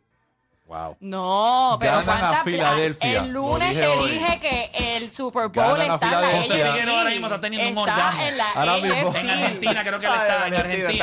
Wow. 0.65 0.97
No, 0.99 1.77
pero 1.79 1.93
Ganan 1.93 2.09
a 2.09 2.19
¿cuántas- 2.19 2.43
Filadelfia. 2.43 3.23
El 3.23 3.29
lunes 3.31 3.67
te 3.69 3.73
dije 3.73 3.87
hoy. 3.87 4.11
dije 4.11 4.39
que 4.39 4.97
el 4.97 5.09
Super 5.09 5.47
Bowl 5.47 5.51
Ganan 5.79 5.89
a 5.91 5.95
está 5.95 6.05
en 6.05 6.11
la. 6.21 6.37
José 6.43 6.81
ahora 6.91 7.09
mismo 7.09 7.25
está 7.25 7.41
teniendo 7.41 7.69
un 7.81 7.87
Está 7.89 7.93
orgasmo. 7.95 8.21
en 8.27 8.37
la 8.37 8.51
Ahora 8.51 8.77
mismo. 8.77 9.15
En 9.17 9.29
Argentina, 9.31 9.83
creo 9.83 9.99
que 9.99 10.05
él 10.05 10.11
está 10.13 10.47
en 10.47 10.53
Argentina. 10.53 10.93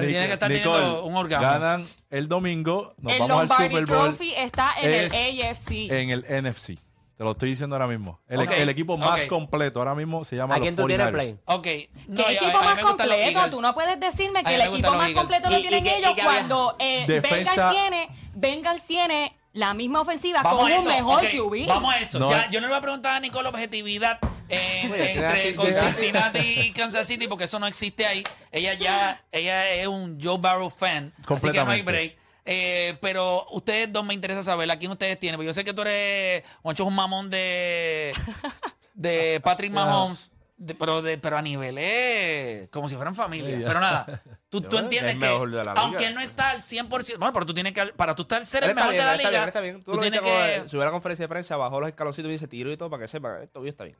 Tiene 0.00 0.26
que 0.26 0.32
estar 0.32 0.50
Nicole, 0.50 0.74
teniendo 0.80 1.04
un 1.04 1.14
orgasmo. 1.16 1.46
Ganan 1.48 1.86
el 2.10 2.26
domingo, 2.28 2.92
nos 3.00 3.12
El 3.12 3.18
vamos 3.20 3.36
al 3.42 3.46
Lombardi 3.48 3.68
Super 3.76 3.86
Bowl 3.96 4.08
Trophy 4.08 4.34
está 4.34 4.74
en 4.80 4.94
es 4.94 5.14
el 5.14 5.42
AFC. 5.42 5.70
en 5.92 6.10
el 6.10 6.24
NFC. 6.44 6.78
Te 7.18 7.24
lo 7.24 7.32
estoy 7.32 7.50
diciendo 7.50 7.74
ahora 7.74 7.88
mismo. 7.88 8.20
El, 8.28 8.68
equipo 8.68 8.96
más 8.96 9.26
completo 9.26 9.80
ahora 9.80 9.96
mismo 9.96 10.24
se 10.24 10.36
llama 10.36 10.54
¿A 10.54 10.58
los 10.58 10.64
quién 10.64 10.76
tú 10.76 10.86
tienes 10.86 11.08
49ers. 11.08 11.12
play? 11.12 11.36
Ok. 11.46 11.62
¿Qué 11.64 11.88
No, 12.06 12.22
a- 12.22 12.28
a- 12.28 12.32
equipo 12.32 12.58
a 12.58 12.62
más 12.62 12.76
los 12.76 12.86
completo? 12.86 13.50
Tú 13.50 13.60
no 13.60 13.74
puedes 13.74 13.98
decirme 13.98 14.44
que 14.44 14.54
el 14.54 14.60
equipo 14.60 14.86
los 14.88 14.96
más 14.98 15.10
completo 15.10 15.50
lo 15.50 15.58
tienen 15.58 15.84
ellos 15.84 16.12
cuando 16.22 16.76
eh, 16.78 17.04
Defensa- 17.08 17.70
Bengals 17.72 17.76
tiene 17.76 18.08
Bengals 18.34 18.86
tiene 18.86 19.36
la 19.52 19.74
misma 19.74 20.02
ofensiva 20.02 20.42
Vamos 20.42 20.60
con 20.70 20.72
un 20.72 20.86
mejor 20.86 21.24
ok, 21.24 21.30
QB. 21.32 21.66
Vamos 21.66 21.92
a 21.92 21.98
eso. 21.98 22.20
No, 22.20 22.30
Ya, 22.30 22.42
eh. 22.42 22.48
yo 22.52 22.60
no 22.60 22.68
le 22.68 22.72
voy 22.72 22.78
a 22.78 22.82
preguntar 22.82 23.16
a 23.16 23.20
Nicole 23.20 23.48
objetividad 23.48 24.20
Oye, 24.48 25.12
entre 25.14 25.54
con. 25.56 25.66
Cincinnati 25.66 26.60
y 26.60 26.70
Kansas 26.72 27.04
City 27.06 27.26
porque 27.26 27.44
eso 27.44 27.58
no 27.58 27.66
existe 27.66 28.06
ahí. 28.06 28.22
Ella 28.52 28.74
ya 28.74 29.24
ella 29.32 29.68
es 29.72 29.88
un 29.88 30.22
Joe 30.22 30.38
Barrow 30.38 30.70
fan. 30.70 31.12
Así 31.26 31.50
que 31.50 31.64
no 31.64 31.70
hay 31.72 31.82
break. 31.82 32.16
Eh, 32.50 32.96
pero 33.02 33.46
ustedes 33.50 33.92
dos 33.92 34.02
me 34.06 34.14
interesa 34.14 34.42
saber 34.42 34.70
a 34.70 34.78
quién 34.78 34.90
ustedes 34.90 35.18
tienen. 35.20 35.36
Porque 35.36 35.48
yo 35.48 35.52
sé 35.52 35.64
que 35.64 35.74
tú 35.74 35.82
eres, 35.82 36.44
Juancho 36.62 36.84
es 36.84 36.88
un 36.88 36.94
mamón 36.94 37.28
de, 37.28 38.14
de 38.94 39.38
Patrick 39.44 39.70
Mahomes. 39.70 40.30
de- 40.56 40.74
pero, 40.74 41.02
de, 41.02 41.18
pero 41.18 41.36
a 41.36 41.42
niveles 41.42 42.68
como 42.70 42.88
si 42.88 42.94
fueran 42.96 43.14
familia. 43.14 43.54
Sí. 43.58 43.64
Pero 43.66 43.80
nada, 43.80 44.22
tú, 44.48 44.62
tú 44.62 44.78
entiendes 44.78 45.16
es 45.16 45.20
que, 45.20 45.46
liga. 45.46 45.72
aunque 45.76 46.06
él 46.06 46.14
no 46.14 46.22
está 46.22 46.48
al 46.50 46.62
100%, 46.62 47.18
bueno, 47.18 47.34
pero 47.34 47.44
tú 47.44 47.52
tienes 47.52 47.74
que, 47.74 47.84
para 47.88 48.14
tú 48.14 48.22
estar 48.22 48.42
ser 48.46 48.64
el 48.64 48.74
mejor 48.74 48.92
bien, 48.92 49.04
de 49.04 49.06
la 49.10 49.16
liga, 49.16 49.30
bien, 49.30 49.44
está 49.44 49.60
bien. 49.60 49.82
Tú, 49.84 49.92
tú 49.92 49.98
tienes 49.98 50.20
que... 50.22 50.62
subió 50.68 50.82
a 50.82 50.86
la 50.86 50.90
conferencia 50.90 51.24
de 51.24 51.28
prensa, 51.28 51.56
bajó 51.58 51.80
los 51.80 51.88
escaloncitos 51.90 52.30
y 52.30 52.32
dice 52.32 52.48
tiro 52.48 52.72
y 52.72 52.78
todo 52.78 52.88
para 52.88 53.02
que 53.02 53.08
sepan, 53.08 53.42
esto 53.42 53.60
bien 53.60 53.72
está 53.72 53.84
bien. 53.84 53.96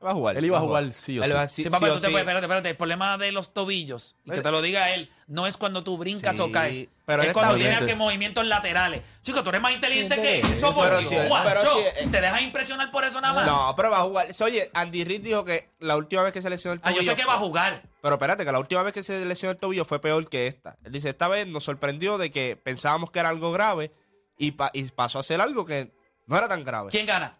Él 0.00 0.06
va 0.06 0.10
a 0.12 0.14
jugar. 0.14 0.36
Él 0.36 0.44
iba 0.44 0.58
a 0.58 0.60
jugar 0.60 0.92
sí 0.92 1.18
o 1.18 1.22
Él 1.24 1.28
sí. 1.30 1.34
va 1.34 1.42
a- 1.42 1.48
Sí, 1.48 1.62
sí, 1.64 1.70
papá, 1.70 1.86
sí 1.86 1.92
tú 1.92 1.98
o 1.98 2.00
te 2.00 2.06
sí. 2.06 2.12
puedes, 2.12 2.20
espérate, 2.24 2.46
espérate. 2.46 2.70
El 2.70 2.76
problema 2.76 3.18
de 3.18 3.32
los 3.32 3.52
tobillos, 3.52 4.14
y 4.24 4.30
que 4.30 4.40
te 4.42 4.50
lo 4.52 4.62
diga 4.62 4.90
él, 4.94 5.10
no 5.26 5.48
es 5.48 5.56
cuando 5.56 5.82
tú 5.82 5.98
brincas 5.98 6.36
Sí, 6.36 6.42
o 6.42 6.52
caes. 6.52 6.86
pero 7.04 7.22
es 7.22 7.28
él 7.28 7.34
cuando 7.34 7.56
tienes 7.56 7.82
que 7.82 7.96
movimientos 7.96 8.46
laterales. 8.46 9.02
Chico, 9.22 9.42
tú 9.42 9.48
eres 9.48 9.60
más 9.60 9.72
inteligente 9.74 10.14
que 10.20 10.38
eso, 10.38 10.72
por 10.72 10.84
Pero 10.84 10.98
Dios, 11.00 11.08
sí, 11.10 11.16
pero 11.16 11.28
Juancho. 11.28 11.72
sí, 11.72 11.78
eh. 12.04 12.08
¿Te 12.12 12.20
dejas 12.20 12.42
impresionar 12.42 12.92
por 12.92 13.02
eso 13.02 13.20
nada 13.20 13.34
más? 13.34 13.46
No, 13.46 13.74
pero 13.74 13.90
va 13.90 13.98
a 13.98 14.02
jugar. 14.02 14.28
Oye, 14.42 14.70
Andy 14.72 15.02
Reid 15.02 15.20
dijo 15.22 15.44
que 15.44 15.68
la 15.80 15.96
última 15.96 16.22
vez 16.22 16.32
que 16.32 16.42
se 16.42 16.48
lesionó 16.50 16.74
el 16.74 16.80
Ah, 16.84 16.90
tobillo. 16.90 17.02
yo 17.02 17.10
sé 17.10 17.16
que 17.16 17.24
va 17.26 17.34
a 17.34 17.38
jugar. 17.38 17.82
Pero 18.00 18.14
espérate, 18.14 18.44
que 18.44 18.52
la 18.52 18.60
última 18.60 18.84
vez 18.84 18.92
que 18.94 19.02
se 19.02 19.24
lesionó 19.24 19.50
el 19.50 19.58
tobillo 19.58 19.84
fue 19.84 20.00
peor 20.00 20.28
que 20.28 20.46
esta. 20.46 20.76
Él 20.84 20.92
dice, 20.92 21.08
esta 21.08 21.26
vez 21.26 21.48
nos 21.48 21.64
sorprendió 21.64 22.18
de 22.18 22.30
que 22.30 22.54
pensábamos 22.56 23.10
que 23.10 23.18
era 23.18 23.30
algo 23.30 23.50
grave 23.50 23.90
y, 24.38 24.52
pa- 24.52 24.70
y 24.72 24.84
pasó 24.84 25.18
a 25.18 25.24
ser 25.24 25.40
algo 25.40 25.64
que 25.64 25.90
no 26.28 26.38
era 26.38 26.46
tan 26.46 26.62
grave. 26.62 26.90
¿Quién 26.92 27.04
gana? 27.06 27.34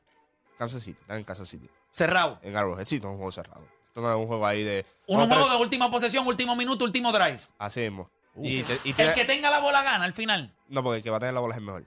Kansas 0.59 0.83
City, 0.83 0.99
están 1.01 1.19
en 1.19 1.23
Kansas 1.25 1.47
City. 1.49 1.71
Cerrado. 1.99 2.39
En 2.43 2.57
Arrowhead, 2.57 2.85
sí, 2.85 3.01
no 3.01 3.09
es 3.09 3.13
un 3.13 3.17
juego 3.17 3.33
cerrado. 3.33 3.63
Esto 3.89 4.01
no 4.01 4.11
es 4.13 4.17
un 4.17 4.27
juego 4.29 4.47
ahí 4.47 4.63
de... 4.63 4.87
Un 5.09 5.27
juego 5.29 5.49
de 5.51 5.57
última 5.57 5.91
posesión, 5.91 6.27
último 6.27 6.55
minuto, 6.55 6.85
último 6.85 7.11
drive. 7.13 7.41
Así 7.59 7.81
mismo. 7.81 8.09
Y, 8.41 8.63
te- 8.63 8.79
y 8.85 8.91
El 8.91 8.95
tiene- 8.97 9.15
que 9.15 9.25
tenga 9.25 9.51
la 9.51 9.59
bola 9.59 9.83
gana 9.83 10.05
al 10.05 10.13
final. 10.13 10.55
No, 10.69 10.83
porque 10.85 10.99
el 10.99 11.03
que 11.03 11.11
va 11.11 11.17
a 11.17 11.21
tener 11.21 11.35
la 11.35 11.41
bola 11.41 11.55
es 11.55 11.59
el 11.59 11.65
mejor. 11.65 11.85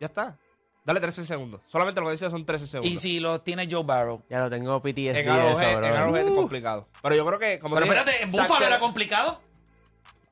Ya 0.00 0.06
está. 0.06 0.38
Dale 0.86 1.00
13 1.00 1.24
segundos. 1.26 1.60
Solamente 1.66 2.00
lo 2.00 2.06
que 2.06 2.12
dice 2.12 2.30
son 2.30 2.46
13 2.46 2.66
segundos. 2.66 2.94
Y 2.94 2.98
si 2.98 3.20
lo 3.20 3.40
tiene 3.42 3.68
Joe 3.70 3.84
Barrow. 3.84 4.22
Ya 4.30 4.38
lo 4.40 4.48
tengo 4.50 4.80
PTSD 4.80 4.98
en 4.98 5.16
eso, 5.16 5.32
Arrowhead, 5.32 5.76
bro. 5.76 5.86
en 5.86 5.94
Arrowhead 5.94 6.26
es 6.26 6.32
complicado. 6.32 6.88
Pero 7.02 7.14
yo 7.14 7.26
creo 7.26 7.38
que... 7.38 7.58
Como 7.58 7.74
Pero 7.74 7.86
dije, 7.86 7.98
espérate, 7.98 8.24
¿en 8.24 8.32
Buffalo 8.32 8.66
era 8.66 8.78
complicado? 8.78 9.40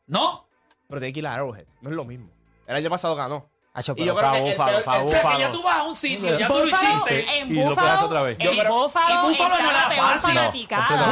¿No? 0.06 0.46
Pero 0.88 1.00
tiene 1.00 1.12
que 1.12 1.18
ir 1.20 1.26
a 1.26 1.34
Arrowhead. 1.34 1.66
No 1.82 1.90
es 1.90 1.96
lo 1.96 2.04
mismo. 2.04 2.28
El 2.66 2.76
año 2.76 2.88
pasado 2.88 3.14
ganó. 3.14 3.50
Acho, 3.74 3.94
Y 3.96 4.04
yo 4.04 4.14
creo 4.14 4.32
que 4.34 4.40
Búfalo, 4.42 4.78
el- 4.78 5.02
O 5.04 5.08
sea, 5.08 5.22
que 5.22 5.38
ya 5.38 5.50
tú 5.50 5.62
vas 5.62 5.78
a 5.78 5.82
un 5.84 5.94
sitio, 5.94 6.36
ya 6.36 6.46
tú 6.46 6.54
lo 6.58 6.66
hiciste. 6.66 7.26
Y 7.48 7.54
lo 7.64 7.74
pegas 7.74 8.02
otra 8.02 8.20
vez. 8.22 8.36
Yo 8.38 8.50
creo- 8.50 8.74
Búfalo 8.82 9.14
y 9.14 9.28
Búfalo 9.32 9.62
no 9.62 9.70
era 9.70 9.90
fácil. 9.96 10.38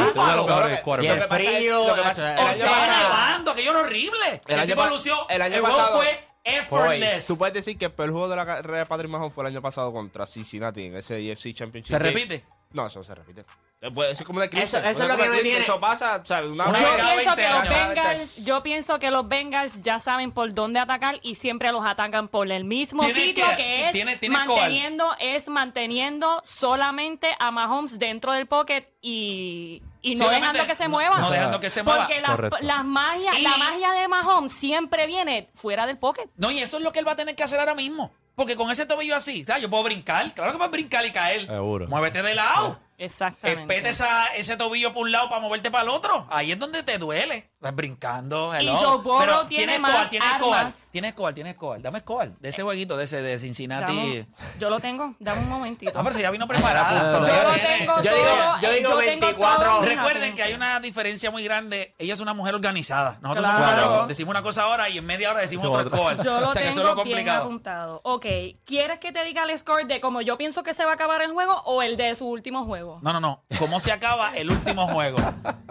Búfalo. 0.06 0.46
Lo 0.46 1.14
que 1.14 1.20
pasa 1.28 1.36
es- 1.42 1.56
frío, 1.56 1.86
lo 1.88 1.94
que 1.94 2.02
pasa- 2.02 2.34
el 2.50 2.60
el 2.60 2.66
nevando, 3.02 3.50
aquello 3.52 3.70
era 3.70 3.80
horrible. 3.80 4.18
El 4.46 4.54
El, 4.54 4.60
año 4.60 4.74
tipo 4.74 4.86
lució. 4.88 5.28
el 5.30 5.42
año 5.42 5.60
juego 5.60 5.76
pasado- 5.76 5.96
fue 5.98 6.26
effortless. 6.44 7.26
Tú 7.26 7.38
puedes 7.38 7.54
decir 7.54 7.78
que 7.78 7.86
el 7.86 7.92
peor 7.92 8.10
juego 8.10 8.28
de 8.28 8.36
la 8.36 8.44
carrera 8.46 8.78
de 8.80 8.86
Patrick 8.86 9.10
Mahomes 9.10 9.32
fue 9.32 9.44
el 9.44 9.48
año 9.48 9.62
pasado 9.62 9.90
contra 9.92 10.26
Cincinnati 10.26 10.84
en 10.86 10.96
ese 10.96 11.18
EFC 11.18 11.54
Championship. 11.54 11.92
¿Se 11.92 11.98
repite? 11.98 12.44
No, 12.72 12.86
eso 12.86 13.02
se 13.02 13.14
repite. 13.14 13.44
Eh, 13.82 13.90
puede 13.90 14.14
ser 14.14 14.26
como 14.26 14.40
de 14.40 14.46
eclipse. 14.46 14.76
Eso- 14.76 14.87
eso 14.87 15.02
es 15.04 15.08
lo 15.08 15.16
que 15.16 15.26
me 15.30 15.56
Eso 15.58 15.80
pasa, 15.80 16.20
o 16.22 16.26
sea, 16.26 16.42
una 16.44 16.66
Una 16.66 16.72
vez. 16.72 16.82
Yo 16.82 16.96
vez 16.96 17.04
pienso, 17.14 17.34
20 17.37 17.42
que 17.42 17.49
los. 17.49 17.68
Bengals, 17.94 18.37
yo 18.44 18.62
pienso 18.62 18.99
que 18.99 19.10
los 19.10 19.28
Bengals 19.28 19.82
ya 19.82 19.99
saben 19.99 20.32
por 20.32 20.52
dónde 20.52 20.80
atacar 20.80 21.18
y 21.22 21.34
siempre 21.37 21.72
los 21.72 21.87
atacan 21.87 22.28
por 22.28 22.52
el 22.52 22.64
mismo 22.64 23.02
Tiene 23.04 23.20
sitio 23.22 23.46
que- 23.50 23.56
que, 23.56 23.87
es 23.87 23.92
tiene- 23.92 24.16
tiene 24.18 24.37
manteniendo 24.37 25.10
es 25.18 25.49
manteniendo 25.49 26.42
solamente 26.44 27.34
a 27.38 27.50
Mahomes 27.50 27.99
dentro 27.99 28.32
del 28.32 28.46
pocket 28.46 28.84
y, 29.00 29.82
y 30.02 30.14
no 30.16 30.28
dejando 30.28 30.66
que 30.66 30.75
se 30.75 30.84
no- 30.84 30.90
mueva. 30.90 31.18
no 31.18 31.30
dejando 31.30 31.58
que 31.60 31.70
se 31.70 31.82
mueva. 31.82 32.06
Porque 32.06 32.20
la, 32.20 32.50
las 32.60 32.84
magias- 32.84 33.38
Y- 33.38 33.42
la 33.42 33.56
magia 33.56 33.92
de 33.92 34.08
Mahomes 34.08 34.52
siempre 34.52 35.06
viene 35.06 35.49
fuera 35.54 35.87
del 35.87 35.96
pocket. 35.96 36.28
No, 36.37 36.50
y 36.50 36.60
eso 36.60 36.76
es 36.76 36.82
lo 36.84 36.92
que 36.92 36.99
él 36.99 37.08
va 37.08 37.12
a 37.12 37.16
tener 37.16 37.34
que 37.34 37.44
hacer 37.44 37.58
ahora 37.58 37.75
mismo. 37.75 38.12
Porque 38.34 38.56
con 38.56 38.70
ese 38.70 38.87
tobillo 38.87 39.16
así, 39.16 39.44
¿sabes? 39.44 39.62
Yo 39.62 39.68
puedo 39.68 39.82
brincar. 39.84 40.32
Claro 40.32 40.52
que 40.52 40.58
puedes 40.58 40.70
brincar 40.72 41.04
y 41.04 41.12
caer. 41.12 41.46
Seguro. 41.46 41.87
Muévete 41.88 42.22
de 42.22 42.34
lado. 42.34 42.78
Exactamente. 43.00 43.62
Espete 43.62 44.04
ese 44.37 44.57
tobillo 44.59 44.92
por 44.92 45.04
un 45.04 45.12
lado 45.12 45.30
para 45.30 45.40
moverte 45.40 45.71
para 45.71 45.85
el 45.85 45.88
otro. 45.88 46.26
Ahí 46.30 46.52
es 46.52 46.59
donde 46.59 46.83
te 46.83 46.99
duele. 46.99 47.50
Estás 47.60 47.74
brincando. 47.76 48.58
Y. 48.58 48.66
Joe 48.68 48.96
Burrow 49.02 49.18
Pero 49.20 49.46
tiene 49.46 49.64
tienes 49.66 49.80
más 49.80 50.08
Coal, 50.08 50.22
armas. 50.56 50.88
Tienes 50.90 51.12
Coal, 51.12 51.34
tienes 51.34 51.54
Coal. 51.56 51.82
Dame 51.82 52.02
Coal. 52.02 52.32
De 52.40 52.48
ese 52.48 52.62
jueguito, 52.62 52.96
de 52.96 53.04
ese 53.04 53.20
de 53.20 53.38
Cincinnati. 53.38 53.92
Dame- 53.92 54.26
yo 54.58 54.70
lo 54.70 54.80
tengo, 54.80 55.14
dame 55.18 55.42
un 55.42 55.50
momentito. 55.50 55.92
Ah, 55.94 56.00
pero 56.02 56.14
si 56.14 56.22
ya 56.22 56.30
vino 56.30 56.48
preparada. 56.48 57.18
yo 57.20 57.54
tiene- 57.54 57.78
tengo 57.80 57.96
Yo 58.02 58.14
digo- 58.14 58.26
yo 58.62 58.70
digo 58.72 58.88
tengo 58.88 58.96
24. 58.96 59.62
todo, 59.72 59.82
Recuerden 59.82 60.34
que 60.34 60.42
hay 60.42 60.54
una 60.54 60.80
diferencia 60.80 61.30
muy 61.30 61.44
grande. 61.44 61.94
Ella 61.98 62.14
es 62.14 62.20
una 62.20 62.32
mujer 62.32 62.54
organizada. 62.54 63.18
Nosotros 63.20 63.44
Claro. 63.46 63.60
somos 63.82 63.90
locos. 63.92 64.08
Decimos 64.08 64.30
una 64.30 64.42
cosa 64.42 64.62
ahora 64.62 64.88
y 64.88 64.96
en 64.96 65.04
media 65.04 65.30
hora 65.30 65.40
decimos 65.42 65.66
otra. 65.66 65.90
Coal. 65.90 66.16
Yo 66.24 66.40
lo 66.40 66.48
o 66.48 66.52
sea, 66.54 66.62
que 66.62 66.68
eso 66.70 66.76
tengo 66.78 66.88
es 66.92 66.96
lo 66.96 67.04
bien 67.04 67.14
complicado. 67.14 67.42
apuntado. 67.44 68.00
Ok, 68.04 68.24
¿quieres 68.64 68.98
que 69.00 69.12
te 69.12 69.22
diga 69.26 69.44
el 69.44 69.58
score 69.58 69.84
de 69.86 70.00
cómo 70.00 70.22
yo 70.22 70.38
pienso 70.38 70.62
que 70.62 70.72
se 70.72 70.86
va 70.86 70.92
a 70.92 70.94
acabar 70.94 71.20
el 71.20 71.32
juego 71.32 71.60
o 71.66 71.82
el 71.82 71.98
de 71.98 72.14
su 72.14 72.26
último 72.26 72.64
juego? 72.64 73.00
No, 73.02 73.12
no, 73.12 73.20
no. 73.20 73.44
¿Cómo 73.58 73.80
se 73.80 73.92
acaba 73.92 74.34
el 74.34 74.50
último 74.50 74.86
juego? 74.86 75.18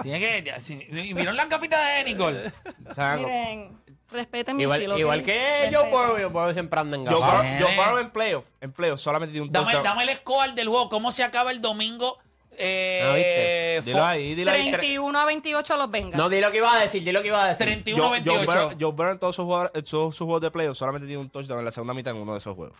Tiene 0.03 0.19
que. 0.19 0.53
si- 0.62 0.75
¿Vieron 1.15 1.36
las 1.36 1.50
gafitas 1.50 1.79
de 1.80 2.04
Nicole? 2.06 2.52
O 2.90 2.94
sea, 2.94 3.16
no- 3.18 3.28
Miren, 3.28 3.80
Respeten 4.12 4.58
mi 4.58 4.64
Igual, 4.64 4.80
estilo. 4.82 4.98
igual 4.98 5.20
¿ok? 5.20 5.26
que 5.26 5.34
Respeten. 5.34 5.74
Joe 5.76 5.90
Burrow, 5.92 6.16
Joe 6.16 6.26
Burrow 6.26 6.54
siempre 6.54 6.80
anda 6.80 6.98
en 6.98 7.06
Joe 7.06 7.20
gafas. 7.20 7.44
Burrow, 7.44 7.60
Joe 7.60 7.76
Burrow 7.76 7.98
en 8.00 8.10
playoff, 8.10 8.46
en 8.60 8.72
playoff 8.72 9.00
solamente 9.00 9.32
tiene 9.34 9.46
un 9.46 9.52
Dame, 9.52 9.66
touchdown. 9.72 9.84
dame 9.84 10.12
el 10.12 10.18
score 10.18 10.54
del 10.56 10.68
juego. 10.68 10.90
¿Cómo 10.90 11.12
se 11.12 11.24
acaba 11.24 11.52
el 11.52 11.62
domingo? 11.62 12.18
Eh, 12.58 13.02
Ah, 13.04 13.14
¿viste? 13.14 13.82
Dilo 13.92 14.00
fo- 14.00 14.08
ahí, 14.08 14.34
dilo 14.36 14.52
ahí. 14.52 14.72
31 14.72 15.20
a 15.20 15.26
28 15.26 15.78
los 15.78 15.92
Bengals. 15.92 16.16
No, 16.18 16.28
di 16.28 16.42
lo 16.42 16.50
que 16.52 16.58
iba 16.58 16.74
a 16.74 16.80
decir, 16.80 17.04
di 17.04 17.12
lo 17.12 17.22
que 17.22 17.28
iba 17.28 17.44
a 17.44 17.48
decir. 17.50 17.68
31-28. 17.68 18.24
Joe, 18.26 18.46
Burrow, 18.46 18.70
Joe 18.80 18.92
Burrow 18.92 19.12
en 19.14 19.20
todos 19.20 19.36
sus, 19.36 19.46
jugadores- 19.46 19.72
en 19.76 19.84
todos 19.86 20.16
sus 20.16 20.26
juegos 20.26 20.42
de 20.42 20.52
playoff 20.52 20.76
solamente 20.78 21.06
tiene 21.08 21.22
un 21.22 21.30
touchdown 21.30 21.60
en 21.60 21.66
la 21.66 21.72
segunda 21.72 21.94
mitad 21.94 22.16
en 22.16 22.22
uno 22.22 22.32
de 22.34 22.40
esos 22.40 22.56
juegos. 22.56 22.78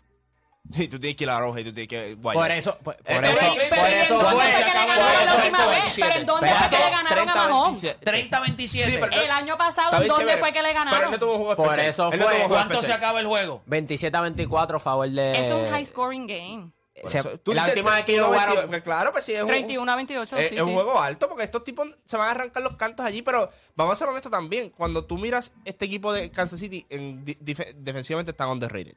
Y 0.71 0.88
tú 0.88 0.99
tienes 0.99 1.15
que 1.17 1.23
ir 1.23 1.29
a 1.31 1.33
la 1.33 1.39
roja 1.39 1.61
y 1.61 1.63
tú 1.63 1.73
tienes 1.73 1.88
que 1.88 2.13
guayar. 2.15 2.43
Por 2.43 2.51
eso, 2.51 2.77
por, 2.83 2.95
por 2.97 3.11
Eh, 3.25 3.31
eso, 3.31 3.39
pero- 3.39 3.53
por 3.53 3.69
pero- 3.69 3.88
eso 3.88 4.13
¿en 4.13 4.19
dónde 4.19 4.45
fue. 4.45 4.53
que 4.53 4.59
le 4.59 4.69
acabó 4.69 4.88
ganaron 4.88 5.19
el 5.19 5.25
la 5.25 5.35
última 5.35 5.67
vez? 5.67 5.93
¿Pero 5.99 6.15
en 6.15 6.25
dónde 6.25 6.49
fue 6.55 6.69
que 6.69 6.77
le 6.77 6.89
ganaron 6.91 7.29
a 7.29 7.35
Mahomes? 7.35 7.81
30-27. 7.83 7.99
30-27. 8.29 8.85
Sí, 8.85 8.97
pero- 8.99 9.21
El 9.21 9.31
año 9.31 9.57
pasado, 9.57 10.01
¿en 10.01 10.07
dónde 10.07 10.23
chévere, 10.23 10.38
fue 10.38 10.51
que 10.53 10.61
le 10.61 10.69
Pero 10.69 10.69
él 10.69 10.85
ganaron? 10.91 11.11
no 11.11 11.19
tuvo 11.19 11.31
un 11.33 11.38
juego 11.45 11.55
Por 11.63 11.79
eso 11.79 12.11
fue. 12.11 12.19
un 12.43 12.47
¿Cuánto 12.47 12.81
se 12.83 12.93
acaba 12.93 13.19
el 13.19 13.25
juego? 13.27 13.63
27 13.65 14.15
a 14.15 14.21
24 14.21 14.77
a 14.77 14.79
favor 14.79 15.09
de. 15.09 15.39
Es 15.39 15.51
un 15.51 15.67
high 15.71 15.85
scoring 15.85 16.27
game. 16.27 16.71
Se- 17.05 17.19
eso- 17.19 17.39
tú 17.39 17.53
la 17.53 17.63
última 17.65 17.91
vez 17.95 18.03
que 18.03 18.13
31, 18.17 18.27
ellos 18.27 18.27
jugaron. 18.27 18.55
22, 18.69 18.81
Claro, 18.83 19.11
pues 19.13 19.23
sí, 19.23 19.33
es 19.33 19.41
un, 19.41 19.47
31 19.47 19.89
a 19.91 19.95
28, 19.95 20.35
es, 20.38 20.49
sí, 20.49 20.55
es 20.55 20.61
un 20.61 20.67
sí. 20.67 20.73
juego 20.73 20.99
alto 21.01 21.29
porque 21.29 21.45
estos 21.45 21.63
tipos 21.63 21.88
se 22.03 22.17
van 22.17 22.27
a 22.27 22.31
arrancar 22.31 22.61
los 22.61 22.73
cantos 22.73 23.05
allí, 23.05 23.21
pero 23.21 23.49
vamos 23.75 23.93
a 23.93 23.95
ser 23.95 24.09
honestos 24.09 24.29
también. 24.31 24.69
Cuando 24.69 25.05
tú 25.05 25.17
miras 25.17 25.53
este 25.63 25.85
equipo 25.85 26.11
de 26.11 26.29
Kansas 26.29 26.59
City, 26.59 26.85
en 26.89 27.23
di- 27.23 27.38
dife- 27.41 27.73
defensivamente 27.73 28.31
están 28.31 28.49
underrated. 28.49 28.95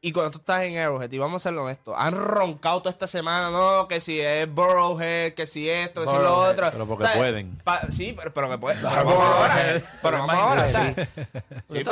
Y 0.00 0.12
cuando 0.12 0.30
tú 0.30 0.38
estás 0.38 0.62
en 0.62 0.78
Arrowhead, 0.78 1.10
y 1.10 1.18
vamos 1.18 1.44
a 1.44 1.48
ser 1.48 1.58
honestos, 1.58 1.92
han 1.98 2.14
roncado 2.14 2.78
toda 2.82 2.90
esta 2.92 3.08
semana, 3.08 3.50
no, 3.50 3.88
que 3.88 4.00
si 4.00 4.20
es 4.20 4.48
Burrowhead, 4.48 5.32
que 5.34 5.44
si 5.44 5.68
esto, 5.68 6.02
que 6.02 6.08
si 6.08 6.14
lo 6.14 6.36
otro. 6.36 6.68
pero 6.70 6.86
porque 6.86 7.02
¿Sabes? 7.02 7.18
pueden. 7.18 7.56
Pa- 7.64 7.80
sí, 7.90 8.14
pero, 8.16 8.32
pero 8.32 8.48
que 8.48 8.58
pueden. 8.58 8.80
Pero 8.80 9.04
vamos 9.04 9.24
ahora. 9.24 9.82
Pero 10.00 10.18
vamos 10.18 10.34
ahora, 10.36 10.64
o 10.66 10.68
sea. 10.68 10.94
Sí, 10.94 11.82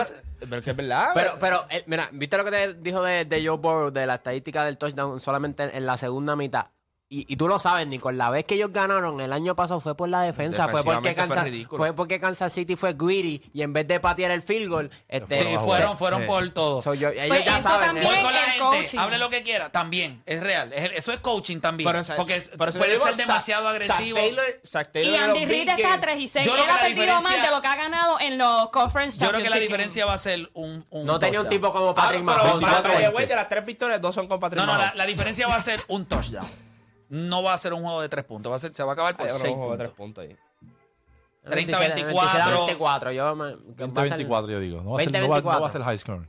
pero, 0.48 0.62
que 0.62 0.70
es 0.70 0.76
verdad. 0.76 1.08
Pero, 1.14 1.32
pero, 1.40 1.64
eh, 1.68 1.82
mira, 1.88 2.08
¿viste 2.12 2.36
lo 2.36 2.44
que 2.44 2.50
te 2.52 2.74
dijo 2.74 3.02
de, 3.02 3.24
de 3.24 3.44
Joe 3.44 3.56
Burrow, 3.56 3.90
de 3.90 4.06
la 4.06 4.14
estadística 4.14 4.64
del 4.64 4.78
touchdown 4.78 5.18
solamente 5.18 5.64
en, 5.64 5.74
en 5.74 5.86
la 5.86 5.96
segunda 5.98 6.36
mitad? 6.36 6.66
Y, 7.08 7.24
y 7.32 7.36
tú 7.36 7.46
lo 7.46 7.60
sabes, 7.60 7.86
Nico, 7.86 8.10
la 8.10 8.30
vez 8.30 8.44
que 8.46 8.56
ellos 8.56 8.72
ganaron 8.72 9.20
el 9.20 9.32
año 9.32 9.54
pasado 9.54 9.78
fue 9.78 9.96
por 9.96 10.08
la 10.08 10.22
defensa, 10.22 10.66
fue 10.66 10.82
porque, 10.82 11.10
fue 11.10 11.14
Kansas, 11.14 11.44
ridículo. 11.44 11.78
fue 11.80 11.92
porque 11.92 12.18
Kansas 12.18 12.52
City 12.52 12.74
fue 12.74 12.94
greedy 12.94 13.40
y 13.54 13.62
en 13.62 13.72
vez 13.72 13.86
de 13.86 14.00
patear 14.00 14.32
el 14.32 14.42
field 14.42 14.68
goal, 14.68 14.90
este, 15.06 15.36
Sí, 15.36 15.44
Pero 15.46 15.60
fueron, 15.60 15.92
sí. 15.92 15.96
fueron 15.98 16.26
por 16.26 16.50
todo. 16.50 16.82
so 16.82 16.94
yo- 16.94 17.10
ellos 17.10 17.28
Pues 17.28 17.44
ya 17.44 17.60
saben. 17.60 17.86
también- 17.86 18.06
Voy 18.08 18.16
con 18.24 18.32
la 18.34 18.40
gente, 18.40 18.58
coaching. 18.58 18.98
hable 18.98 19.18
lo 19.18 19.30
que 19.30 19.42
quiera, 19.44 19.70
también, 19.70 20.20
es 20.26 20.40
real. 20.42 20.72
Es- 20.72 20.90
eso 20.96 21.12
es 21.12 21.20
coaching 21.20 21.60
también. 21.60 21.88
Pero, 21.88 22.00
o 22.00 22.02
sea, 22.04 22.16
porque 22.16 22.34
es- 22.38 22.48
puede 22.48 22.72
digo, 22.72 23.04
ser 23.04 23.14
Zach- 23.14 23.16
demasiado 23.26 23.68
agresivo. 23.68 23.96
Zach 23.96 24.24
Taylor, 24.24 24.60
Zach 24.66 24.90
Taylor 24.92 25.14
Y 25.14 25.16
Andy 25.16 25.44
Reid 25.44 25.60
está 25.68 25.72
a 25.74 25.76
games- 25.90 26.00
3 26.00 26.18
y 26.18 26.26
6. 26.26 26.44
Yo 26.46 26.56
Él 26.56 26.56
creo 26.56 26.64
que 26.66 26.70
ha 26.72 26.74
la 26.74 26.80
perdido 26.88 27.06
más 27.14 27.22
diferencia- 27.22 27.44
de 27.50 27.54
lo 27.54 27.62
que 27.62 27.68
ha 27.68 27.76
ganado 27.76 28.18
en 28.20 28.36
los 28.38 28.70
Conference 28.70 29.18
Yo 29.24 29.28
creo 29.28 29.42
que 29.44 29.50
la 29.50 29.58
diferencia 29.60 30.06
va 30.06 30.14
a 30.14 30.18
ser 30.18 30.50
un, 30.54 30.84
un 30.90 31.06
No 31.06 31.20
tenía 31.20 31.40
un 31.40 31.48
tipo 31.48 31.70
como 31.70 31.90
Ah, 31.90 31.94
Patrick 31.94 32.24
Mahomes. 32.24 33.28
de 33.28 33.34
las 33.36 33.48
tres 33.48 33.64
victorias, 33.64 34.00
dos 34.00 34.12
son 34.12 34.26
con 34.26 34.40
Patrick 34.40 34.60
No, 34.64 34.76
no, 34.76 34.92
la 34.92 35.06
diferencia 35.06 35.46
va 35.46 35.54
a 35.54 35.60
ser 35.60 35.80
un 35.86 36.04
touchdown. 36.06 36.65
No 37.08 37.42
va 37.42 37.54
a 37.54 37.58
ser 37.58 37.72
un 37.72 37.82
juego 37.82 38.00
de 38.02 38.08
tres 38.08 38.24
puntos. 38.24 38.50
Va 38.52 38.56
a 38.56 38.58
ser, 38.58 38.74
se 38.74 38.82
va 38.82 38.90
a 38.90 38.92
acabar 38.94 39.16
por 39.16 39.26
Ay, 39.28 39.32
seis 39.38 39.54
puntos. 39.54 39.78
tres 39.78 39.90
puntos 39.92 40.24
ahí. 40.24 40.36
30-24. 41.44 42.76
27-24, 42.78 43.12
yo 43.12 43.36
me- 43.36 43.56
que 43.76 43.86
va 43.86 44.02
a 44.02 44.08
ser- 44.08 44.18
20-24, 44.18 44.50
yo 44.50 44.60
digo. 44.60 44.82
No 44.82 44.92
va, 44.92 44.98
a 45.00 45.02
ser, 45.04 45.12
no, 45.12 45.28
va, 45.28 45.40
no 45.40 45.42
20-24. 45.50 45.60
va 45.60 45.66
a 45.66 45.70
ser 45.70 45.82
high 45.82 45.98
score. 45.98 46.28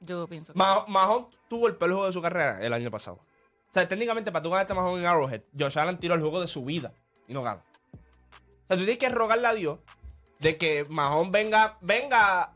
Yo 0.00 0.26
pienso 0.28 0.52
que 0.52 0.58
Mah- 0.58 0.84
Mahomes 0.88 1.26
tuvo 1.48 1.68
el 1.68 1.76
peor 1.76 1.92
juego 1.92 2.06
de 2.06 2.12
su 2.12 2.20
carrera 2.20 2.58
el 2.60 2.72
año 2.72 2.90
pasado. 2.90 3.16
O 3.18 3.72
sea, 3.74 3.88
técnicamente, 3.88 4.30
para 4.32 4.42
tú 4.42 4.50
ganarte 4.50 4.72
a 4.72 4.76
Mahomes 4.76 5.00
en 5.02 5.06
Arrowhead, 5.06 5.42
Josh 5.58 5.78
Allen 5.78 5.96
tiró 5.98 6.14
el 6.14 6.20
juego 6.20 6.40
de 6.40 6.48
su 6.48 6.64
vida 6.64 6.92
y 7.28 7.32
no 7.32 7.42
gana. 7.42 7.62
O 7.92 8.66
sea, 8.68 8.76
tú 8.76 8.84
tienes 8.84 8.98
que 8.98 9.08
rogarle 9.08 9.46
a 9.46 9.54
Dios 9.54 9.78
de 10.40 10.56
que 10.58 10.84
Mahomes 10.90 11.30
venga, 11.32 11.78
venga, 11.80 12.52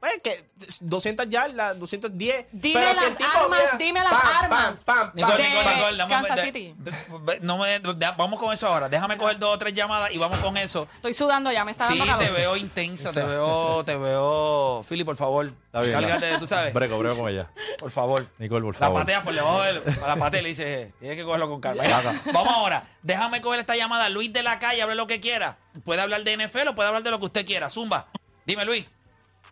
pues, 0.00 0.20
que 0.22 0.46
200 0.82 1.28
yardas, 1.28 1.78
210. 1.78 2.46
Dime 2.52 2.80
pero 2.80 2.94
si 2.94 3.00
el 3.04 3.08
las 3.10 3.16
tipo 3.18 3.30
armas, 3.30 3.58
viene, 3.78 3.84
dime 3.84 4.00
las 4.00 4.10
pam, 4.10 4.20
armas. 4.46 4.84
pam, 4.84 4.96
pam, 4.96 5.10
Nicole, 5.14 5.36
De 5.42 5.48
Nicole, 5.48 5.74
Nicole, 5.76 5.96
dame- 5.96 6.10
Kansas 6.14 6.36
de- 6.36 6.42
City. 6.42 6.74
de- 6.78 7.40
no 7.42 7.58
me- 7.58 7.78
de- 7.78 8.12
vamos 8.16 8.40
con 8.40 8.52
eso 8.52 8.66
ahora. 8.66 8.88
Déjame 8.88 9.16
coger 9.18 9.38
dos 9.38 9.54
o 9.54 9.58
tres 9.58 9.74
llamadas 9.74 10.12
y 10.12 10.18
vamos 10.18 10.38
con 10.40 10.56
eso. 10.56 10.88
Estoy 10.94 11.14
sudando 11.14 11.52
ya, 11.52 11.64
me 11.64 11.72
está 11.72 11.86
Sí, 11.88 11.98
dando 11.98 12.12
calor. 12.14 12.26
te 12.26 12.32
veo 12.32 12.56
intensa, 12.56 13.12
te 13.12 13.22
veo, 13.22 13.84
te 13.84 13.96
veo. 13.96 14.84
Philly, 14.88 15.04
por 15.04 15.16
favor. 15.16 15.46
Está 15.66 15.80
bien. 15.82 15.92
Cálgate, 15.92 16.38
tú 16.38 16.46
sabes. 16.46 16.72
Brego, 16.72 16.98
brego 16.98 17.16
con 17.18 17.28
ella. 17.28 17.50
Por 17.78 17.90
favor. 17.90 18.26
Nicole, 18.38 18.62
por 18.64 18.74
La 18.74 18.78
favor. 18.80 19.00
patea 19.02 19.22
por 19.22 19.34
debajo 19.34 19.62
del. 19.62 19.82
A 20.02 20.06
la 20.08 20.16
patea 20.16 20.40
y 20.40 20.42
le 20.44 20.48
dice, 20.50 20.92
tienes 20.98 21.16
que 21.18 21.24
cogerlo 21.24 21.48
con 21.48 21.60
calma. 21.60 21.84
Vamos 22.32 22.52
ahora. 22.54 22.84
Déjame 23.02 23.40
coger 23.40 23.60
esta 23.60 23.76
llamada. 23.76 24.08
Luis 24.08 24.32
de 24.32 24.42
la 24.42 24.58
calle, 24.58 24.82
hable 24.82 24.94
lo 24.94 25.06
que 25.06 25.20
quiera. 25.20 25.56
Puede 25.84 26.00
hablar 26.00 26.24
de 26.24 26.32
NFL 26.36 26.68
o 26.68 26.74
puede 26.74 26.88
hablar 26.88 27.02
de 27.02 27.10
lo 27.10 27.18
que 27.18 27.26
usted 27.26 27.44
quiera. 27.46 27.68
Zumba. 27.70 28.06
Dime, 28.46 28.64
Luis. 28.64 28.86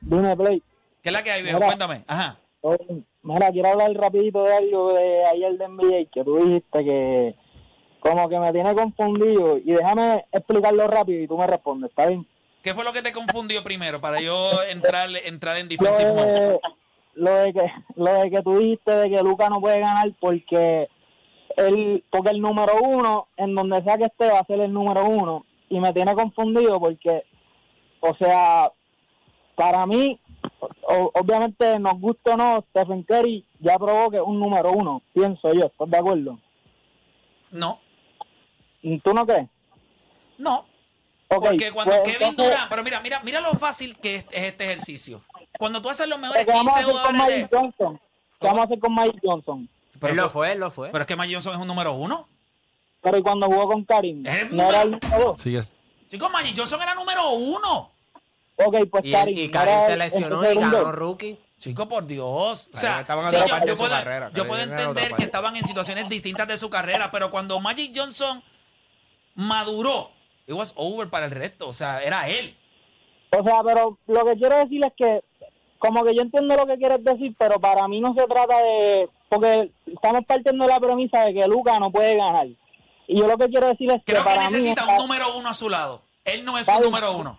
Dime, 0.01 0.37
Play. 0.37 0.63
¿Qué 1.03 1.09
es 1.11 1.13
la 1.13 1.23
que 1.23 1.31
hay, 1.33 1.43
viejo? 1.43 1.59
Mira. 1.59 1.67
Cuéntame. 1.67 2.05
Ajá. 2.07 2.37
Oh, 2.63 2.77
Mira, 3.25 3.51
quiero 3.51 3.71
hablar 3.71 3.91
rapidito 3.95 4.45
de 4.45 4.55
algo 4.55 4.93
de 4.93 5.25
ayer 5.25 5.57
de 5.57 5.69
NBA 5.69 6.11
que 6.13 6.23
tú 6.23 6.37
dijiste 6.45 6.85
que 6.85 7.35
como 7.99 8.29
que 8.29 8.39
me 8.39 8.53
tiene 8.53 8.75
confundido 8.75 9.57
y 9.57 9.73
déjame 9.73 10.27
explicarlo 10.31 10.87
rápido 10.87 11.23
y 11.23 11.27
tú 11.27 11.39
me 11.39 11.47
respondes, 11.47 11.89
¿está 11.89 12.07
bien? 12.07 12.27
¿Qué 12.63 12.75
fue 12.75 12.85
lo 12.85 12.93
que 12.93 13.01
te 13.01 13.13
confundió 13.13 13.65
primero 13.65 13.99
para 13.99 14.21
yo 14.21 14.51
entrar, 14.71 15.09
entrar 15.25 15.57
en 15.57 15.69
Lo 15.69 15.71
defensive 15.71 16.13
mode? 16.13 16.33
de, 16.33 16.61
lo 17.15 17.35
de 17.35 17.53
que 17.55 17.73
lo 17.97 18.13
de 18.13 18.31
que 18.31 18.43
tú 18.43 18.59
dijiste 18.59 18.91
de 18.91 19.11
que 19.11 19.23
Luca 19.23 19.49
no 19.49 19.59
puede 19.59 19.81
ganar 19.81 20.13
porque 20.21 20.89
el 21.57 22.05
porque 22.11 22.31
el 22.31 22.43
número 22.43 22.75
uno 22.83 23.29
en 23.39 23.55
donde 23.55 23.83
sea 23.85 23.97
que 23.97 24.05
esté 24.05 24.31
va 24.31 24.41
a 24.41 24.47
ser 24.47 24.61
el 24.61 24.73
número 24.73 25.07
uno 25.07 25.47
y 25.71 25.81
me 25.81 25.95
tiene 25.95 26.15
confundido 26.15 26.79
porque 26.79 27.25
o 28.01 28.15
sea 28.17 28.71
para 29.55 29.87
mí 29.87 30.21
o- 30.83 31.11
obviamente 31.15 31.79
nos 31.79 31.99
gusta 32.01 32.35
o 32.35 32.37
no 32.37 32.65
Stephen 32.71 33.03
Curry 33.05 33.47
ya 33.61 33.79
probó 33.79 34.11
que 34.11 34.17
es 34.19 34.23
un 34.25 34.39
número 34.39 34.73
uno 34.73 35.03
pienso 35.13 35.53
yo 35.53 35.67
¿estás 35.67 35.91
de 35.91 35.99
acuerdo? 35.99 36.39
No, 37.51 37.81
¿tú 39.03 39.15
no 39.15 39.27
crees? 39.27 39.49
no. 40.39 40.67
Porque 41.27 41.73
cuando 41.73 41.91
pues, 41.97 42.13
Kevin 42.13 42.29
entonces, 42.29 42.53
Durant, 42.55 42.71
pero 42.71 42.85
mira, 42.85 43.01
mira, 43.01 43.21
mira 43.25 43.41
lo 43.41 43.55
fácil 43.55 43.97
que 43.99 44.17
es, 44.17 44.27
es 44.31 44.43
este 44.45 44.65
ejercicio. 44.67 45.25
Cuando 45.59 45.83
tú 45.83 45.89
haces 45.89 46.07
los 46.07 46.19
mejores 46.19 46.45
¿qué 46.47 46.53
vamos 46.53 46.73
a 46.75 46.79
15 46.79 46.81
hacer 46.81 46.93
con 46.93 47.03
jugadores 47.17 47.27
Mike 47.37 47.49
de... 47.49 47.57
Johnson? 47.59 48.01
¿Qué 48.41 48.47
vamos 48.47 48.61
a 48.61 48.65
hacer 48.65 48.79
con 48.79 48.95
Mike 48.95 49.19
Johnson? 49.25 49.69
Pero, 49.99 50.11
él 50.13 50.17
lo 50.17 50.29
fue, 50.29 50.53
él 50.53 50.59
lo 50.61 50.71
fue. 50.71 50.91
pero 50.91 51.03
es 51.03 51.07
que 51.09 51.17
Mike 51.17 51.33
Johnson 51.35 51.55
es 51.55 51.59
un 51.59 51.67
número 51.67 51.93
uno. 51.95 52.29
Pero 53.01 53.19
y 53.19 53.23
cuando 53.23 53.47
jugó 53.47 53.67
con 53.67 53.85
Karim, 53.85 54.25
Es 54.25 54.37
el 54.43 54.57
no 54.57 54.69
era 54.69 54.83
el 54.83 54.91
número- 54.93 55.25
dos. 55.25 55.41
Sigues. 55.41 55.75
Chicos, 56.09 56.31
Magic 56.31 56.55
Johnson 56.57 56.81
era 56.83 56.95
número 56.95 57.31
uno. 57.31 57.91
Ok, 58.57 58.77
pues 58.91 59.05
y, 59.05 59.13
Karim. 59.13 59.39
y 59.39 59.49
se 59.87 59.97
lesionó 59.97 60.51
y 60.51 60.55
ganó 60.57 60.93
rookie. 60.93 61.39
Chico, 61.59 61.89
por 61.89 62.07
Dios. 62.07 62.69
O 62.75 62.79
sea, 62.79 63.05
Karim 63.05 63.25
estaba 63.25 63.31
en 63.31 63.31
sí, 63.31 63.51
yo, 63.51 63.67
yo 63.67 63.77
puedo, 63.77 63.91
carrera. 63.91 64.31
yo 64.35 64.47
puedo 64.47 64.63
entender 64.63 65.15
que 65.15 65.23
estaban 65.25 65.57
en 65.57 65.65
situaciones 65.65 66.09
distintas 66.09 66.47
de 66.47 66.59
su 66.59 66.69
carrera, 66.69 67.11
pero 67.11 67.31
cuando 67.31 67.59
Magic 67.61 67.93
Johnson 67.97 68.43
maduró, 69.35 70.11
it 70.47 70.55
was 70.55 70.73
over 70.77 71.09
para 71.09 71.27
el 71.27 71.31
resto. 71.33 71.69
O 71.69 71.73
sea, 71.73 72.03
era 72.03 72.29
él. 72.29 72.57
O 73.31 73.43
sea, 73.43 73.63
pero 73.65 73.99
lo 74.07 74.25
que 74.25 74.35
quiero 74.35 74.57
decir 74.59 74.85
es 74.85 74.93
que, 74.97 75.23
como 75.79 76.05
que 76.05 76.15
yo 76.15 76.23
entiendo 76.23 76.55
lo 76.57 76.67
que 76.67 76.77
quieres 76.77 77.03
decir, 77.03 77.35
pero 77.39 77.59
para 77.59 77.89
mí 77.89 78.01
no 78.01 78.15
se 78.15 78.27
trata 78.27 78.59
de. 78.59 79.09
Porque 79.29 79.73
estamos 79.87 80.23
partiendo 80.27 80.65
de 80.65 80.71
la 80.71 80.81
premisa 80.81 81.23
de 81.23 81.35
que 81.35 81.47
Luca 81.49 81.79
no 81.81 81.91
puede 81.91 82.17
ganar. 82.17 82.47
Y 83.07 83.19
yo 83.19 83.27
lo 83.27 83.37
que 83.37 83.49
quiero 83.49 83.67
decir 83.69 83.91
es 83.91 83.99
que 84.05 84.13
Creo 84.13 84.23
que 84.23 84.31
para 84.31 84.43
necesita 84.43 84.85
mí. 84.87 84.93
un 84.93 84.99
número 84.99 85.37
uno 85.37 85.49
a 85.49 85.55
su 85.55 85.69
lado. 85.69 86.03
Él 86.25 86.45
no 86.45 86.57
es 86.59 86.69
un 86.69 86.83
número 86.83 87.17
uno. 87.17 87.39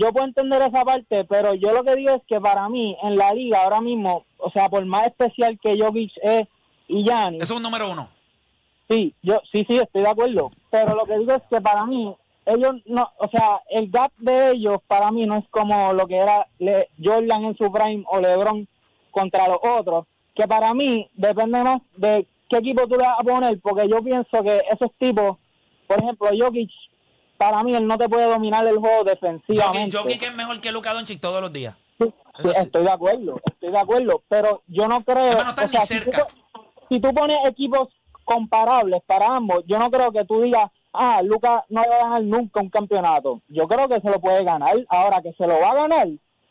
Yo 0.00 0.12
puedo 0.12 0.26
entender 0.26 0.62
esa 0.62 0.84
parte, 0.84 1.24
pero 1.24 1.54
yo 1.54 1.72
lo 1.72 1.82
que 1.82 1.96
digo 1.96 2.10
es 2.14 2.22
que 2.28 2.40
para 2.40 2.68
mí, 2.68 2.96
en 3.02 3.16
la 3.16 3.32
liga 3.32 3.64
ahora 3.64 3.80
mismo, 3.80 4.24
o 4.38 4.48
sea, 4.50 4.68
por 4.68 4.84
más 4.86 5.08
especial 5.08 5.58
que 5.60 5.76
Jokic 5.76 6.12
es 6.22 6.46
y 6.86 7.02
Giannis, 7.02 7.42
Es 7.42 7.50
un 7.50 7.62
número 7.62 7.90
uno. 7.90 8.08
Sí, 8.88 9.12
yo 9.22 9.40
sí, 9.50 9.66
sí, 9.68 9.76
estoy 9.76 10.02
de 10.02 10.08
acuerdo. 10.08 10.50
Pero 10.70 10.94
lo 10.94 11.04
que 11.04 11.18
digo 11.18 11.32
es 11.34 11.42
que 11.50 11.60
para 11.60 11.84
mí, 11.84 12.14
ellos 12.46 12.76
no, 12.86 13.10
o 13.18 13.28
sea, 13.28 13.60
el 13.70 13.90
gap 13.90 14.12
de 14.18 14.52
ellos 14.52 14.78
para 14.86 15.10
mí 15.10 15.26
no 15.26 15.36
es 15.36 15.44
como 15.50 15.92
lo 15.92 16.06
que 16.06 16.16
era 16.16 16.46
Le- 16.60 16.88
Jordan 17.02 17.44
en 17.46 17.56
su 17.56 17.70
prime 17.72 18.04
o 18.08 18.20
LeBron 18.20 18.68
contra 19.10 19.48
los 19.48 19.58
otros. 19.62 20.06
Que 20.34 20.46
para 20.46 20.72
mí 20.74 21.10
depende 21.14 21.60
más 21.64 21.80
de 21.96 22.24
qué 22.48 22.58
equipo 22.58 22.82
tú 22.86 22.90
le 22.96 23.06
vas 23.06 23.18
a 23.18 23.24
poner, 23.24 23.60
porque 23.60 23.88
yo 23.88 24.00
pienso 24.02 24.42
que 24.44 24.62
esos 24.70 24.90
tipos, 24.98 25.36
por 25.88 26.00
ejemplo, 26.00 26.28
Jokic, 26.38 26.70
para 27.38 27.62
mí 27.62 27.74
él 27.74 27.86
no 27.86 27.96
te 27.96 28.08
puede 28.08 28.26
dominar 28.26 28.66
el 28.66 28.76
juego 28.78 29.04
defensivamente. 29.04 29.96
Jokic 29.96 30.22
es 30.22 30.34
mejor 30.34 30.60
que 30.60 30.70
Luka 30.72 30.92
Doncic 30.92 31.20
todos 31.20 31.40
los 31.40 31.52
días. 31.52 31.74
Sí, 31.98 32.12
sí, 32.42 32.50
estoy 32.54 32.84
de 32.84 32.90
acuerdo, 32.90 33.40
estoy 33.46 33.72
de 33.72 33.78
acuerdo, 33.78 34.22
pero 34.28 34.62
yo 34.66 34.86
no 34.86 35.02
creo. 35.02 35.16
Además, 35.32 35.44
no 35.44 35.50
están 35.50 35.70
sea, 35.70 35.80
ni 35.80 35.86
si 35.86 35.94
cerca. 35.94 36.26
tú- 36.26 36.34
Si 36.90 37.00
tú, 37.00 37.12
pones 37.12 37.38
equipos 37.46 37.88
comparables 38.24 39.00
para 39.06 39.26
ambos, 39.36 39.62
yo 39.66 39.78
no 39.78 39.90
creo 39.90 40.10
que 40.12 40.24
tú 40.24 40.40
digas, 40.42 40.70
ah, 40.92 41.20
Lucas 41.22 41.62
no 41.68 41.82
va 41.82 41.96
a 41.96 42.02
ganar 42.04 42.22
nunca 42.24 42.60
un 42.60 42.70
campeonato. 42.70 43.40
Yo 43.48 43.66
creo 43.68 43.88
que 43.88 44.00
se 44.00 44.10
lo 44.10 44.20
puede 44.20 44.44
ganar. 44.44 44.76
Ahora 44.88 45.20
que 45.22 45.32
se 45.34 45.46
lo 45.46 45.58
va 45.60 45.70
a 45.70 45.74
ganar, 45.74 46.08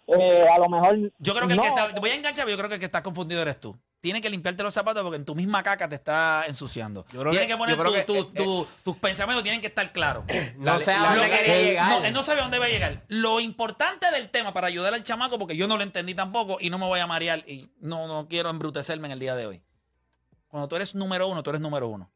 eh, 0.07 0.45
a 0.51 0.59
lo 0.59 0.69
mejor. 0.69 1.11
Yo 1.19 1.33
creo 1.33 1.47
que 1.47 1.53
el 1.53 1.57
no. 1.57 1.63
que 1.63 1.69
está, 1.69 1.93
te 1.93 1.99
voy 1.99 2.09
a 2.11 2.15
enganchar, 2.15 2.45
pero 2.45 2.55
yo 2.55 2.57
creo 2.57 2.69
que 2.69 2.75
el 2.75 2.79
que 2.79 2.85
está 2.85 3.01
confundido 3.03 3.41
eres 3.41 3.59
tú. 3.59 3.75
Tienes 4.07 4.21
que 4.21 4.29
limpiarte 4.29 4.63
los 4.63 4.73
zapatos 4.73 5.03
porque 5.03 5.17
en 5.17 5.25
tu 5.25 5.35
misma 5.35 5.61
caca 5.63 5.87
te 5.89 5.95
está 5.95 6.45
ensuciando. 6.47 7.03
Tienes 7.03 7.37
que- 7.39 7.47
que, 7.47 7.57
poner 7.57 7.77
tu- 7.77 7.93
que- 7.93 8.01
tu- 8.03 8.13
eh, 8.15 8.31
tu- 8.43 8.67
tus 8.83 8.95
pensamientos 8.97 9.43
tienen 9.43 9.61
que 9.61 9.67
estar 9.67 9.91
claros. 9.91 10.23
No 10.57 10.79
sé 10.79 10.91
a 10.93 11.13
dónde 11.15 11.29
que- 11.29 11.37
quería 11.37 11.61
llegar. 11.61 11.89
no, 11.99 12.05
él 12.05 12.13
no 12.13 12.23
sabe 12.23 12.39
a 12.39 12.43
dónde 12.43 12.59
va 12.59 12.65
a 12.65 12.69
llegar. 12.69 13.03
Lo 13.09 13.39
importante 13.39 14.09
del 14.11 14.29
tema 14.29 14.53
para 14.53 14.67
ayudar 14.67 14.93
al 14.93 15.03
chamaco, 15.03 15.37
porque 15.37 15.55
yo 15.57 15.67
no 15.67 15.77
lo 15.77 15.83
entendí 15.83 16.15
tampoco 16.15 16.57
y 16.59 16.69
no 16.69 16.77
me 16.77 16.85
voy 16.85 16.99
a 16.99 17.07
marear 17.07 17.43
y 17.47 17.69
no, 17.79 18.07
no 18.07 18.27
quiero 18.27 18.49
embrutecerme 18.49 19.07
en 19.07 19.11
el 19.11 19.19
día 19.19 19.35
de 19.35 19.45
hoy. 19.45 19.61
Cuando 20.47 20.67
tú 20.69 20.75
eres 20.77 20.95
número 20.95 21.27
uno, 21.27 21.43
tú 21.43 21.49
eres 21.49 21.61
número 21.61 21.87
uno. 21.87 22.09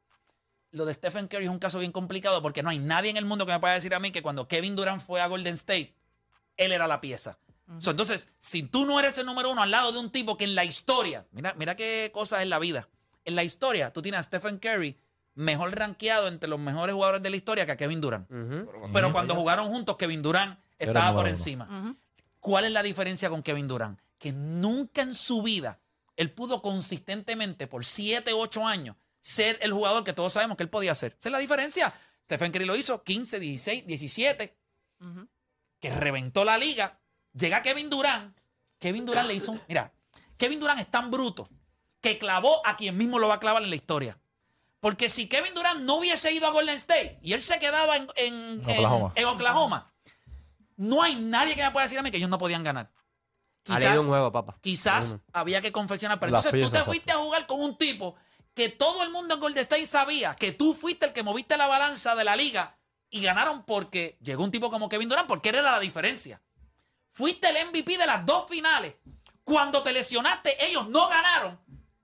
Lo 0.72 0.86
de 0.86 0.94
Stephen 0.94 1.28
Curry 1.28 1.44
es 1.46 1.50
un 1.52 1.60
caso 1.60 1.80
bien 1.80 1.92
complicado 1.92 2.42
porque 2.42 2.64
no 2.64 2.70
hay 2.70 2.80
nadie 2.80 3.10
en 3.10 3.18
el 3.18 3.26
mundo 3.26 3.46
que 3.46 3.52
me 3.52 3.60
pueda 3.60 3.74
decir 3.74 3.94
a 3.94 4.00
mí 4.00 4.12
que 4.12 4.22
cuando 4.22 4.48
Kevin 4.48 4.76
Durant 4.78 5.02
fue 5.06 5.20
a 5.20 5.28
Golden 5.28 5.56
State, 5.56 5.94
él 6.56 6.72
era 6.72 6.88
la 6.88 7.02
pieza. 7.02 7.38
So, 7.80 7.92
entonces, 7.92 8.28
si 8.40 8.64
tú 8.64 8.86
no 8.86 9.00
eres 9.00 9.18
el 9.18 9.26
número 9.26 9.50
uno 9.52 9.62
al 9.62 9.72
lado 9.72 9.92
de 9.92 10.00
un 10.00 10.12
tipo 10.12 10.38
que 10.38 10.44
en 10.44 10.56
la 10.56 10.66
historia, 10.66 11.26
mira, 11.32 11.54
mira 11.58 11.76
qué 11.76 12.12
cosa 12.14 12.42
es 12.42 12.50
la 12.50 12.60
vida. 12.60 12.90
En 13.24 13.36
la 13.36 13.44
historia, 13.44 13.94
tú 13.94 14.02
tienes 14.02 14.20
a 14.20 14.24
Stephen 14.24 14.58
Curry 14.58 14.98
mejor 15.36 15.78
rankeado 15.78 16.28
entre 16.28 16.50
los 16.50 16.60
mejores 16.60 16.94
jugadores 16.94 17.24
de 17.24 17.30
la 17.30 17.36
historia 17.38 17.66
que 17.66 17.72
a 17.72 17.78
Kevin 17.78 18.02
Durant. 18.02 18.28
Pero 18.94 19.14
cuando 19.14 19.36
jugaron 19.36 19.70
juntos, 19.70 19.96
Kevin 19.98 20.22
Durant 20.22 20.60
estaba 20.78 21.16
por 21.16 21.28
encima. 21.28 21.96
¿Cuál 22.40 22.66
es 22.66 22.72
la 22.72 22.84
diferencia 22.84 23.30
con 23.30 23.44
Kevin 23.44 23.68
Durant? 23.68 24.00
Que 24.18 24.32
nunca 24.32 25.02
en 25.02 25.14
su 25.14 25.42
vida 25.42 25.80
él 26.18 26.32
pudo 26.32 26.62
consistentemente 26.62 27.68
por 27.68 27.86
7, 27.86 28.34
8 28.34 28.68
años 28.68 28.96
ser 29.22 29.58
el 29.62 29.72
jugador 29.72 30.04
que 30.04 30.14
todos 30.14 30.34
sabemos 30.34 30.58
que 30.58 30.64
él 30.64 30.70
podía 30.70 30.94
ser. 30.96 31.16
Esa 31.20 31.30
es 31.30 31.34
la 31.34 31.40
diferencia. 31.40 31.94
Stephen 32.26 32.52
Curry 32.52 32.66
lo 32.66 32.76
hizo 32.76 33.04
15, 33.04 33.40
16, 33.40 33.88
17, 33.88 34.58
que 35.80 35.90
reventó 35.96 36.44
la 36.44 36.58
liga. 36.58 37.00
Llega 37.34 37.62
Kevin 37.62 37.90
Durant. 37.90 38.36
Kevin 38.80 39.06
Durant 39.06 39.28
le 39.28 39.34
hizo 39.36 39.52
un... 39.54 39.62
Mira, 39.68 39.92
Kevin 40.38 40.60
Durant 40.60 40.80
es 40.80 40.90
tan 40.90 41.12
bruto 41.12 41.50
que 42.02 42.18
clavó 42.18 42.66
a 42.66 42.76
quien 42.78 42.98
mismo 42.98 43.20
lo 43.20 43.28
va 43.28 43.36
a 43.36 43.40
clavar 43.40 43.62
en 43.64 43.70
la 43.70 43.76
historia. 43.76 44.18
Porque 44.80 45.08
si 45.10 45.28
Kevin 45.28 45.54
Durant 45.54 45.82
no 45.82 45.98
hubiese 45.98 46.32
ido 46.34 46.48
a 46.48 46.52
Golden 46.52 46.76
State 46.76 47.20
y 47.22 47.34
él 47.34 47.42
se 47.42 47.60
quedaba 47.60 47.96
en, 47.98 48.08
en- 48.16 48.62
Oklahoma. 48.68 49.12
en- 49.16 49.22
en 49.22 49.28
Oklahoma, 49.30 49.94
no 50.78 51.04
hay 51.04 51.16
nadie 51.16 51.56
que 51.56 51.62
me 51.64 51.70
pueda 51.72 51.84
decir 51.86 52.00
a 52.00 52.02
mí 52.02 52.10
que 52.10 52.18
ellos 52.18 52.30
no 52.30 52.40
podían 52.40 52.64
ganar. 52.64 52.92
Ha 53.70 53.78
leído 53.80 54.02
un 54.02 54.08
juego, 54.08 54.32
papá. 54.32 54.58
quizás 54.60 55.12
Uno. 55.12 55.22
había 55.34 55.62
que 55.62 55.72
confeccionar. 55.72 56.20
Pero 56.20 56.32
Las 56.32 56.46
entonces 56.48 56.68
tú 56.72 56.76
te 56.76 56.84
fuiste 56.84 57.12
a 57.12 57.18
jugar 57.18 57.46
con 57.46 57.62
un 57.62 57.78
tipo 57.78 58.16
que 58.56 58.70
todo 58.70 59.04
el 59.04 59.12
mundo 59.12 59.36
en 59.36 59.40
Golden 59.40 59.62
State 59.62 59.86
sabía 59.86 60.34
que 60.36 60.52
tú 60.52 60.74
fuiste 60.74 61.06
el 61.06 61.14
que 61.14 61.22
moviste 61.22 61.56
la 61.58 61.68
balanza 61.68 62.16
de 62.16 62.24
la 62.24 62.36
liga 62.36 62.76
y 63.12 63.22
ganaron 63.22 63.64
porque 63.64 64.18
llegó 64.24 64.44
un 64.44 64.50
tipo 64.50 64.72
como 64.72 64.90
Kevin 64.90 65.08
Durant, 65.10 65.28
porque 65.28 65.50
era 65.50 65.62
la 65.62 65.80
diferencia. 65.80 66.42
Fuiste 67.12 67.50
el 67.50 67.68
MVP 67.68 67.98
de 67.98 68.06
las 68.08 68.26
dos 68.26 68.50
finales. 68.50 68.96
Cuando 69.44 69.84
te 69.84 69.92
lesionaste, 69.94 70.66
ellos 70.66 70.88
no 70.90 71.08
ganaron. 71.10 71.60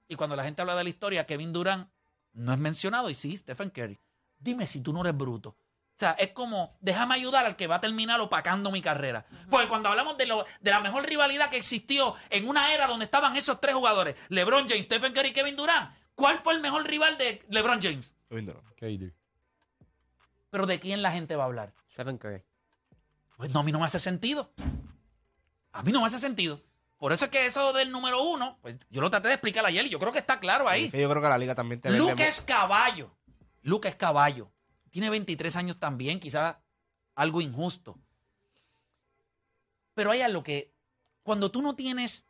Y 0.07 0.15
cuando 0.15 0.35
la 0.35 0.43
gente 0.43 0.61
habla 0.61 0.75
de 0.75 0.83
la 0.83 0.89
historia, 0.89 1.25
Kevin 1.25 1.51
Durant 1.53 1.89
no 2.33 2.53
es 2.53 2.59
mencionado. 2.59 3.09
Y 3.09 3.15
sí, 3.15 3.35
Stephen 3.35 3.69
Curry. 3.69 3.99
Dime 4.39 4.67
si 4.67 4.81
tú 4.81 4.93
no 4.93 5.01
eres 5.01 5.15
bruto. 5.17 5.49
O 5.49 5.99
sea, 5.99 6.11
es 6.11 6.29
como, 6.29 6.77
déjame 6.79 7.15
ayudar 7.15 7.45
al 7.45 7.55
que 7.55 7.65
va 7.65 7.77
a 7.77 7.81
terminar 7.81 8.19
opacando 8.21 8.69
mi 8.69 8.81
carrera. 8.81 9.25
Porque 9.49 9.67
cuando 9.67 9.89
hablamos 9.89 10.15
de, 10.17 10.27
lo- 10.27 10.45
de 10.61 10.71
la 10.71 10.79
mejor 10.79 11.05
rivalidad 11.07 11.49
que 11.49 11.57
existió 11.57 12.13
en 12.29 12.47
una 12.47 12.71
era 12.73 12.85
donde 12.85 13.05
estaban 13.05 13.35
esos 13.35 13.59
tres 13.59 13.73
jugadores, 13.73 14.15
LeBron 14.29 14.67
James, 14.69 14.85
Stephen 14.85 15.13
Curry 15.13 15.29
y 15.29 15.33
Kevin 15.33 15.55
Durant, 15.55 15.91
¿cuál 16.13 16.39
fue 16.43 16.53
el 16.53 16.59
mejor 16.61 16.85
rival 16.85 17.17
de 17.17 17.43
LeBron 17.49 17.81
James? 17.81 18.13
Kevin 18.29 18.45
Durant. 18.45 18.67
KD. 18.75 19.11
Pero 20.51 20.65
¿de 20.67 20.79
quién 20.79 21.01
la 21.01 21.11
gente 21.11 21.35
va 21.35 21.43
a 21.43 21.47
hablar? 21.47 21.73
Stephen 21.91 22.17
Curry. 22.17 22.43
Pues 23.37 23.49
no, 23.51 23.61
a 23.61 23.63
mí 23.63 23.71
no 23.71 23.79
me 23.79 23.85
hace 23.85 23.99
sentido. 23.99 24.51
A 25.77 25.83
mí 25.83 25.91
no 25.91 26.01
me 26.01 26.07
hace 26.07 26.19
sentido. 26.19 26.63
Por 26.97 27.13
eso 27.13 27.25
es 27.25 27.31
que 27.31 27.45
eso 27.45 27.71
del 27.73 27.91
número 27.91 28.23
uno, 28.23 28.57
pues 28.63 28.77
yo 28.89 28.99
lo 28.99 29.11
traté 29.11 29.27
de 29.27 29.35
explicar 29.35 29.63
ayer 29.63 29.85
y 29.85 29.89
yo 29.89 29.99
creo 29.99 30.11
que 30.11 30.17
está 30.17 30.39
claro 30.39 30.67
ahí. 30.67 30.85
Es 30.85 30.91
que 30.91 30.99
yo 30.99 31.07
creo 31.07 31.21
que 31.21 31.29
la 31.29 31.37
liga 31.37 31.53
también 31.53 31.79
te 31.79 31.91
Luke 31.91 32.27
es 32.27 32.41
caballo. 32.41 33.15
Luke 33.61 33.87
es 33.87 33.95
caballo. 33.95 34.51
Tiene 34.89 35.11
23 35.11 35.55
años 35.55 35.79
también, 35.79 36.19
quizás 36.19 36.57
algo 37.13 37.41
injusto. 37.41 37.99
Pero 39.93 40.09
hay 40.09 40.21
algo 40.21 40.43
que, 40.43 40.73
cuando 41.21 41.51
tú 41.51 41.61
no 41.61 41.75
tienes, 41.75 42.25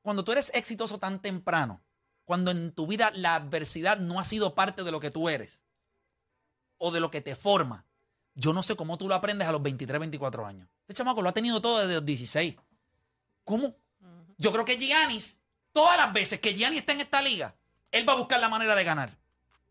cuando 0.00 0.24
tú 0.24 0.32
eres 0.32 0.50
exitoso 0.54 0.98
tan 0.98 1.20
temprano, 1.20 1.82
cuando 2.24 2.50
en 2.50 2.72
tu 2.72 2.86
vida 2.86 3.10
la 3.14 3.34
adversidad 3.34 3.98
no 3.98 4.20
ha 4.20 4.24
sido 4.24 4.54
parte 4.54 4.84
de 4.84 4.90
lo 4.90 5.00
que 5.00 5.10
tú 5.10 5.28
eres 5.28 5.62
o 6.78 6.90
de 6.90 7.00
lo 7.00 7.10
que 7.10 7.20
te 7.20 7.36
forma, 7.36 7.85
yo 8.36 8.52
no 8.52 8.62
sé 8.62 8.76
cómo 8.76 8.96
tú 8.98 9.08
lo 9.08 9.14
aprendes 9.14 9.48
a 9.48 9.52
los 9.52 9.62
23, 9.62 9.98
24 9.98 10.46
años. 10.46 10.68
Este 10.82 10.94
chamaco 10.94 11.22
lo 11.22 11.28
ha 11.30 11.32
tenido 11.32 11.60
todo 11.60 11.80
desde 11.80 11.94
los 11.94 12.04
16. 12.04 12.54
¿Cómo? 13.44 13.74
Yo 14.36 14.52
creo 14.52 14.64
que 14.64 14.76
Giannis, 14.76 15.38
todas 15.72 15.96
las 15.96 16.12
veces 16.12 16.38
que 16.40 16.54
Giannis 16.54 16.80
está 16.80 16.92
en 16.92 17.00
esta 17.00 17.22
liga, 17.22 17.56
él 17.90 18.08
va 18.08 18.12
a 18.12 18.16
buscar 18.16 18.38
la 18.38 18.50
manera 18.50 18.74
de 18.74 18.84
ganar. 18.84 19.16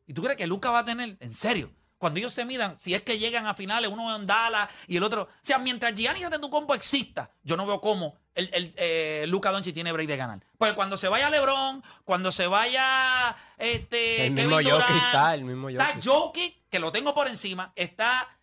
¿Y 0.08 0.14
tú 0.14 0.24
crees 0.24 0.38
que 0.38 0.48
Luca 0.48 0.72
va 0.72 0.80
a 0.80 0.86
tener, 0.86 1.16
en 1.20 1.34
serio, 1.34 1.72
cuando 1.98 2.20
ellos 2.20 2.34
se 2.34 2.44
midan, 2.44 2.78
si 2.78 2.94
es 2.94 3.04
que 3.04 3.20
llegan 3.20 3.46
a 3.46 3.54
finales, 3.54 3.90
uno 3.92 4.16
en 4.16 4.28
Dallas 4.28 4.70
y 4.88 4.98
el 4.98 5.04
otro. 5.04 5.24
O 5.24 5.30
sea, 5.42 5.60
mientras 5.60 5.94
Giannis 5.94 6.30
de 6.30 6.40
tu 6.40 6.50
compo 6.50 6.74
exista, 6.76 7.32
yo 7.44 7.56
no 7.56 7.66
veo 7.66 7.80
cómo 7.80 8.18
el, 8.34 8.50
el, 8.54 8.74
eh, 8.78 9.26
Luca 9.28 9.52
Doncic 9.52 9.74
tiene 9.74 9.92
break 9.92 10.08
de 10.08 10.18
ganar. 10.18 10.40
Porque 10.58 10.76
cuando 10.76 10.98
se 10.98 11.08
vaya 11.08 11.30
LeBron, 11.30 11.84
cuando 12.04 12.32
se 12.32 12.48
vaya 12.48 13.36
este, 13.58 14.28
El 14.28 14.36
Kevin 14.36 14.50
mismo 14.50 14.56
Jokic 14.56 14.88
Durant, 14.88 15.06
está, 15.06 15.34
el 15.34 15.44
mismo 15.46 15.70
Está 15.70 15.86
Jokic. 15.86 16.04
Jokic, 16.04 16.70
que 16.70 16.80
lo 16.80 16.92
tengo 16.92 17.14
por 17.14 17.28
encima. 17.28 17.72
Está. 17.76 18.35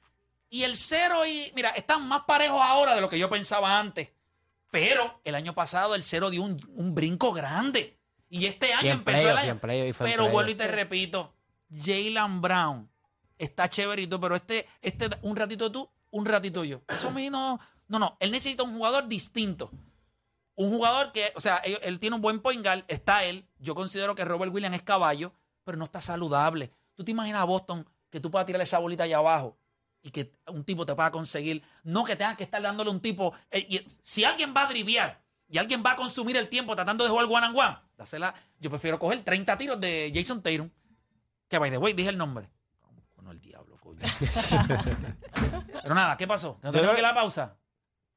Y 0.53 0.65
el 0.65 0.77
cero 0.77 1.25
y. 1.25 1.51
Mira, 1.57 1.71
están 1.71 2.07
más 2.07 2.25
parejos 2.27 2.61
ahora 2.61 2.95
de 2.95 3.01
lo 3.01 3.09
que 3.09 3.19
yo 3.19 3.31
pensaba 3.31 3.81
antes. 3.81 4.13
Pero 4.71 5.23
el 5.25 5.35
año 5.35 5.55
pasado 5.55 5.95
el 5.95 6.03
cero 6.03 6.29
dio 6.29 6.43
un, 6.43 6.61
un 6.75 6.95
brinco 6.95 7.33
grande. 7.33 7.99
Y 8.29 8.45
este 8.45 8.75
año 8.75 8.89
Y 8.89 8.91
empezó 8.91 9.31
el 9.31 9.39
año. 9.39 9.59
pero 9.63 10.29
vuelvo 10.29 10.51
y 10.51 10.55
te 10.55 10.69
repito. 10.69 11.35
Jalen 11.75 12.43
Brown 12.43 12.91
está 13.39 13.71
chéverito, 13.71 14.21
pero 14.21 14.37
este, 14.37 14.69
este, 14.83 15.09
un 15.23 15.37
ratito 15.37 15.73
tú, 15.73 15.91
un 16.11 16.27
ratito 16.27 16.65
yo. 16.65 16.83
Eso 16.87 17.09
a 17.09 17.13
mí 17.13 17.31
no. 17.31 17.59
No, 17.89 17.99
no. 17.99 18.19
Él 18.21 18.31
necesita 18.31 18.63
un 18.63 18.77
jugador 18.77 19.09
distinto. 19.09 19.71
Un 20.55 20.69
jugador 20.69 21.13
que, 21.13 21.33
o 21.35 21.41
sea, 21.41 21.57
él, 21.65 21.79
él 21.83 21.99
tiene 21.99 22.17
un 22.17 22.21
buen 22.23 22.41
point 22.41 22.63
guard, 22.63 22.85
está 22.89 23.25
él. 23.25 23.49
Yo 23.59 23.75
considero 23.75 24.15
que 24.15 24.27
Robert 24.27 24.53
Williams 24.53 24.77
es 24.77 24.83
caballo, 24.83 25.33
pero 25.65 25.79
no 25.79 25.85
está 25.85 26.03
saludable. 26.03 26.71
¿Tú 26.95 27.05
te 27.05 27.11
imaginas 27.11 27.41
a 27.41 27.45
Boston 27.45 27.89
que 28.11 28.21
tú 28.21 28.31
puedas 28.31 28.45
tirar 28.45 28.61
esa 28.61 28.79
bolita 28.79 29.05
allá 29.05 29.17
abajo 29.17 29.57
y 30.03 30.11
que 30.11 30.33
un 30.49 30.65
tipo 30.65 30.85
te 30.87 30.95
pueda 30.95 31.11
conseguir? 31.11 31.63
No 31.85 32.05
que 32.05 32.17
tengas 32.17 32.37
que 32.37 32.45
estar 32.45 32.61
dándole 32.63 32.91
un 32.91 33.01
tipo. 33.01 33.33
eh, 33.51 33.67
y 33.69 33.87
si 34.03 34.25
alguien 34.25 34.53
va 34.57 34.63
a 34.63 34.67
driviar 34.67 35.23
y 35.49 35.59
alguien 35.59 35.83
va 35.85 35.93
a 35.93 35.97
consumir 35.97 36.37
el 36.37 36.49
tiempo 36.49 36.75
tratando 36.75 37.05
de 37.05 37.11
jugar 37.11 37.27
one 37.27 37.47
and 37.47 37.57
one, 37.59 37.77
dásela. 37.97 38.35
Yo 38.59 38.71
prefiero 38.71 38.99
coger 38.99 39.23
30 39.23 39.57
tiros 39.59 39.81
de 39.81 40.11
Jason 40.15 40.43
Tatum, 40.43 40.71
que 41.49 41.59
by 41.59 41.71
the 41.71 41.79
way, 41.79 41.93
dije 41.93 42.09
el 42.11 42.19
nombre. 42.19 42.49
Con 43.15 43.29
el 43.29 43.41
diablo, 43.41 43.77
coño. 43.79 43.99
pero 45.83 45.95
nada, 45.95 46.17
¿qué 46.17 46.27
pasó? 46.27 46.59
¿No 46.63 46.73
tenemos 46.73 46.95
que 46.95 47.01
ir 47.01 47.05
a 47.07 47.09
la 47.09 47.15
pausa? 47.15 47.57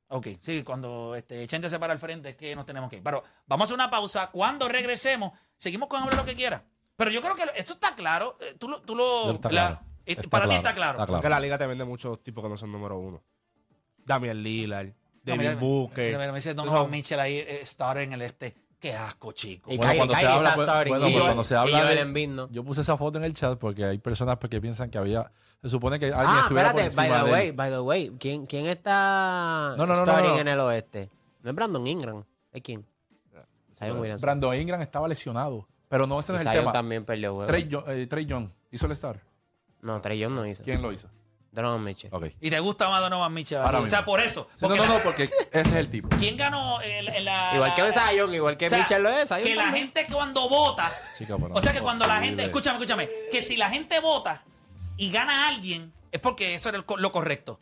Ok, 0.07 0.27
sí, 0.39 0.63
cuando 0.63 1.15
este, 1.15 1.45
Chente 1.47 1.69
se 1.69 1.79
para 1.79 1.93
al 1.93 1.99
frente 1.99 2.29
es 2.29 2.35
que 2.35 2.55
nos 2.55 2.65
tenemos 2.65 2.89
que 2.89 2.97
ir. 2.97 3.03
Pero 3.03 3.23
vamos 3.47 3.63
a 3.63 3.65
hacer 3.65 3.75
una 3.75 3.89
pausa. 3.89 4.29
Cuando 4.31 4.67
regresemos, 4.69 5.31
seguimos 5.57 5.89
con 5.89 6.01
hablar 6.01 6.17
lo 6.17 6.25
que 6.25 6.35
quiera. 6.35 6.63
Pero 6.95 7.09
yo 7.11 7.21
creo 7.21 7.35
que 7.35 7.43
esto 7.55 7.73
está 7.73 7.95
claro. 7.95 8.37
eh, 8.39 8.55
Tú 8.59 8.69
lo... 8.69 8.81
Tú 8.81 8.95
lo 8.95 9.31
Está 9.33 9.49
la- 9.49 9.51
claro. 9.51 9.81
Está 10.05 10.23
para 10.29 10.45
ti 10.45 10.49
claro. 10.49 10.57
está 10.57 10.73
claro. 10.75 10.91
Está 10.93 11.05
claro. 11.05 11.11
Porque 11.21 11.29
la 11.29 11.39
liga 11.39 11.57
te 11.57 11.67
vende 11.67 11.85
muchos 11.85 12.21
tipos 12.23 12.43
que 12.43 12.49
no 12.49 12.57
son 12.57 12.71
número 12.71 12.97
uno. 12.99 13.21
Damian 14.05 14.41
Lillard, 14.41 14.87
No, 14.87 14.93
David 15.23 15.39
mira, 15.39 15.55
Booker. 15.55 16.05
mira, 16.05 16.17
mira, 16.19 16.31
me 16.31 16.37
dice 16.37 16.53
Donovan 16.53 16.89
Mitchell 16.91 17.19
ahí, 17.19 17.37
eh, 17.37 17.61
starter 17.65 18.03
en 18.03 18.13
el 18.13 18.21
este. 18.21 18.55
Qué 18.79 18.93
asco, 18.93 19.31
chico. 19.31 19.71
Y 19.71 19.77
Bueno, 19.77 19.93
cuando 19.95 20.15
se 20.15 20.27
habla, 20.27 20.53
pues, 20.53 20.65
starting. 20.67 20.91
bueno, 20.91 21.07
Y 21.07 21.11
pues, 21.11 21.21
Joel- 21.21 21.27
cuando 21.29 21.43
se 21.43 21.55
habla 21.55 21.85
de- 21.85 22.01
Embiid 22.01 22.27
no. 22.29 22.49
yo 22.51 22.63
puse 22.63 22.81
esa 22.81 22.97
foto 22.97 23.17
en 23.17 23.23
el 23.23 23.33
chat 23.33 23.57
porque 23.57 23.83
hay 23.83 23.97
personas 23.97 24.37
que 24.37 24.61
piensan 24.61 24.91
que 24.91 24.99
había, 24.99 25.31
se 25.61 25.69
supone 25.69 25.97
que 25.97 26.07
alguien 26.07 26.21
Ah, 26.27 26.39
estuviera 26.41 26.71
por 26.71 26.81
espérate, 26.81 26.95
by 26.95 27.05
encima 27.07 27.19
the 27.23 27.25
de 27.25 27.31
way, 27.33 27.47
él. 27.47 27.53
by 27.53 27.69
the 27.71 27.79
way, 27.79 28.11
¿quién, 28.19 28.45
quién 28.45 28.67
está 28.67 29.73
No, 29.75 29.87
no, 29.87 29.87
no, 29.87 29.95
no, 29.95 30.01
starting 30.01 30.29
no. 30.33 30.39
en 30.39 30.47
el 30.49 30.59
oeste? 30.59 31.09
No 31.41 31.49
es 31.49 31.55
Brandon 31.55 31.87
Ingram, 31.87 32.23
¿es 32.51 32.61
quién? 32.61 32.85
Zion 33.73 33.97
Williamson. 33.99 34.21
Brandon 34.27 34.55
Ingram 34.55 34.81
estaba 34.81 35.07
lesionado, 35.07 35.67
pero 35.89 36.05
no 36.05 36.19
ese 36.19 36.33
no 36.33 36.37
Y 36.37 36.41
es 36.41 36.45
el 36.45 36.51
Zion 36.51 36.63
tema. 36.65 36.71
también 36.73 37.05
perdió. 37.05 37.43
Trey, 37.47 37.67
eh, 37.87 38.07
Trey 38.07 38.25
Young 38.25 38.49
hizo 38.71 38.85
el 38.85 38.91
star. 38.91 39.19
No, 39.85 40.01
Trey 40.01 40.17
Young 40.19 40.33
no 40.33 40.45
hizo. 40.45 40.63
¿Quién 40.63 40.81
lo 40.81 40.91
hizo? 40.91 41.07
Donovan 41.51 41.83
Mitchell. 41.85 42.09
Ok. 42.13 42.25
Y 42.41 42.49
te 42.49 42.59
gusta 42.59 42.89
más 42.89 42.99
Donovan 42.99 43.31
Mitchell. 43.33 43.59
Ahora 43.59 43.79
o 43.79 43.87
sea, 43.87 43.99
mismo. 43.99 44.11
por 44.11 44.19
eso. 44.19 44.49
Sí, 44.55 44.57
no, 44.63 44.67
Porque 44.67 44.81
no, 44.87 44.93
no, 44.97 44.99
porque 45.03 45.23
ese 45.23 45.59
es 45.61 45.71
el 45.71 45.89
tipo. 45.89 46.09
¿Quién 46.17 46.35
ganó 46.35 46.81
en, 46.81 47.07
en 47.07 47.23
la. 47.23 47.51
Igual 47.55 47.73
que 47.75 47.93
Zion, 47.93 48.33
igual 48.33 48.57
que 48.57 48.65
O 48.65 48.69
sea, 48.69 48.79
Mitchell 48.79 49.01
lo 49.03 49.09
es. 49.09 49.29
Zion 49.29 49.41
Que 49.41 49.55
la 49.55 49.63
también. 49.63 49.85
gente 49.93 50.07
cuando 50.13 50.49
vota. 50.49 50.91
Chica, 51.17 51.37
pero 51.37 51.53
O 51.53 51.61
sea 51.61 51.71
que 51.71 51.79
cuando 51.79 52.05
la 52.07 52.19
gente. 52.19 52.43
Escúchame, 52.43 52.77
escúchame. 52.77 53.09
Que 53.31 53.41
si 53.41 53.55
la 53.55 53.69
gente 53.69 54.01
vota 54.01 54.43
y 54.97 55.11
gana 55.11 55.45
a 55.45 55.47
alguien, 55.47 55.93
es 56.11 56.19
porque 56.19 56.55
eso 56.55 56.67
era 56.69 56.77
el 56.77 56.83
co- 56.85 56.97
lo 56.97 57.13
correcto. 57.13 57.57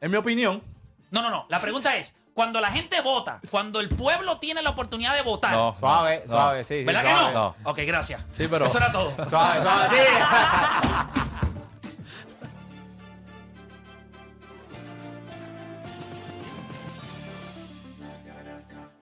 En 0.00 0.10
mi 0.10 0.16
opinión, 0.16 0.60
No, 1.12 1.22
no, 1.22 1.30
no. 1.30 1.46
La 1.48 1.60
pregunta 1.60 1.96
es: 1.96 2.16
cuando 2.34 2.60
la 2.60 2.70
gente 2.70 3.00
vota, 3.02 3.40
cuando 3.50 3.80
el 3.80 3.88
pueblo 3.88 4.38
tiene 4.38 4.62
la 4.62 4.70
oportunidad 4.70 5.14
de 5.14 5.22
votar. 5.22 5.52
no. 5.52 5.74
Suave, 5.78 6.22
no, 6.26 6.30
suave, 6.30 6.64
sí. 6.64 6.78
sí, 6.80 6.84
¿Verdad 6.84 7.02
que 7.02 7.10
suave. 7.10 7.34
no? 7.34 7.56
No. 7.62 7.70
Ok, 7.70 7.78
gracias. 7.86 8.22
Sí, 8.30 8.46
pero- 8.48 8.66
Eso 8.66 8.78
era 8.78 8.90
todo. 8.92 9.10
Suave, 9.28 9.60
suave, 9.62 9.88
sí. 9.90 9.96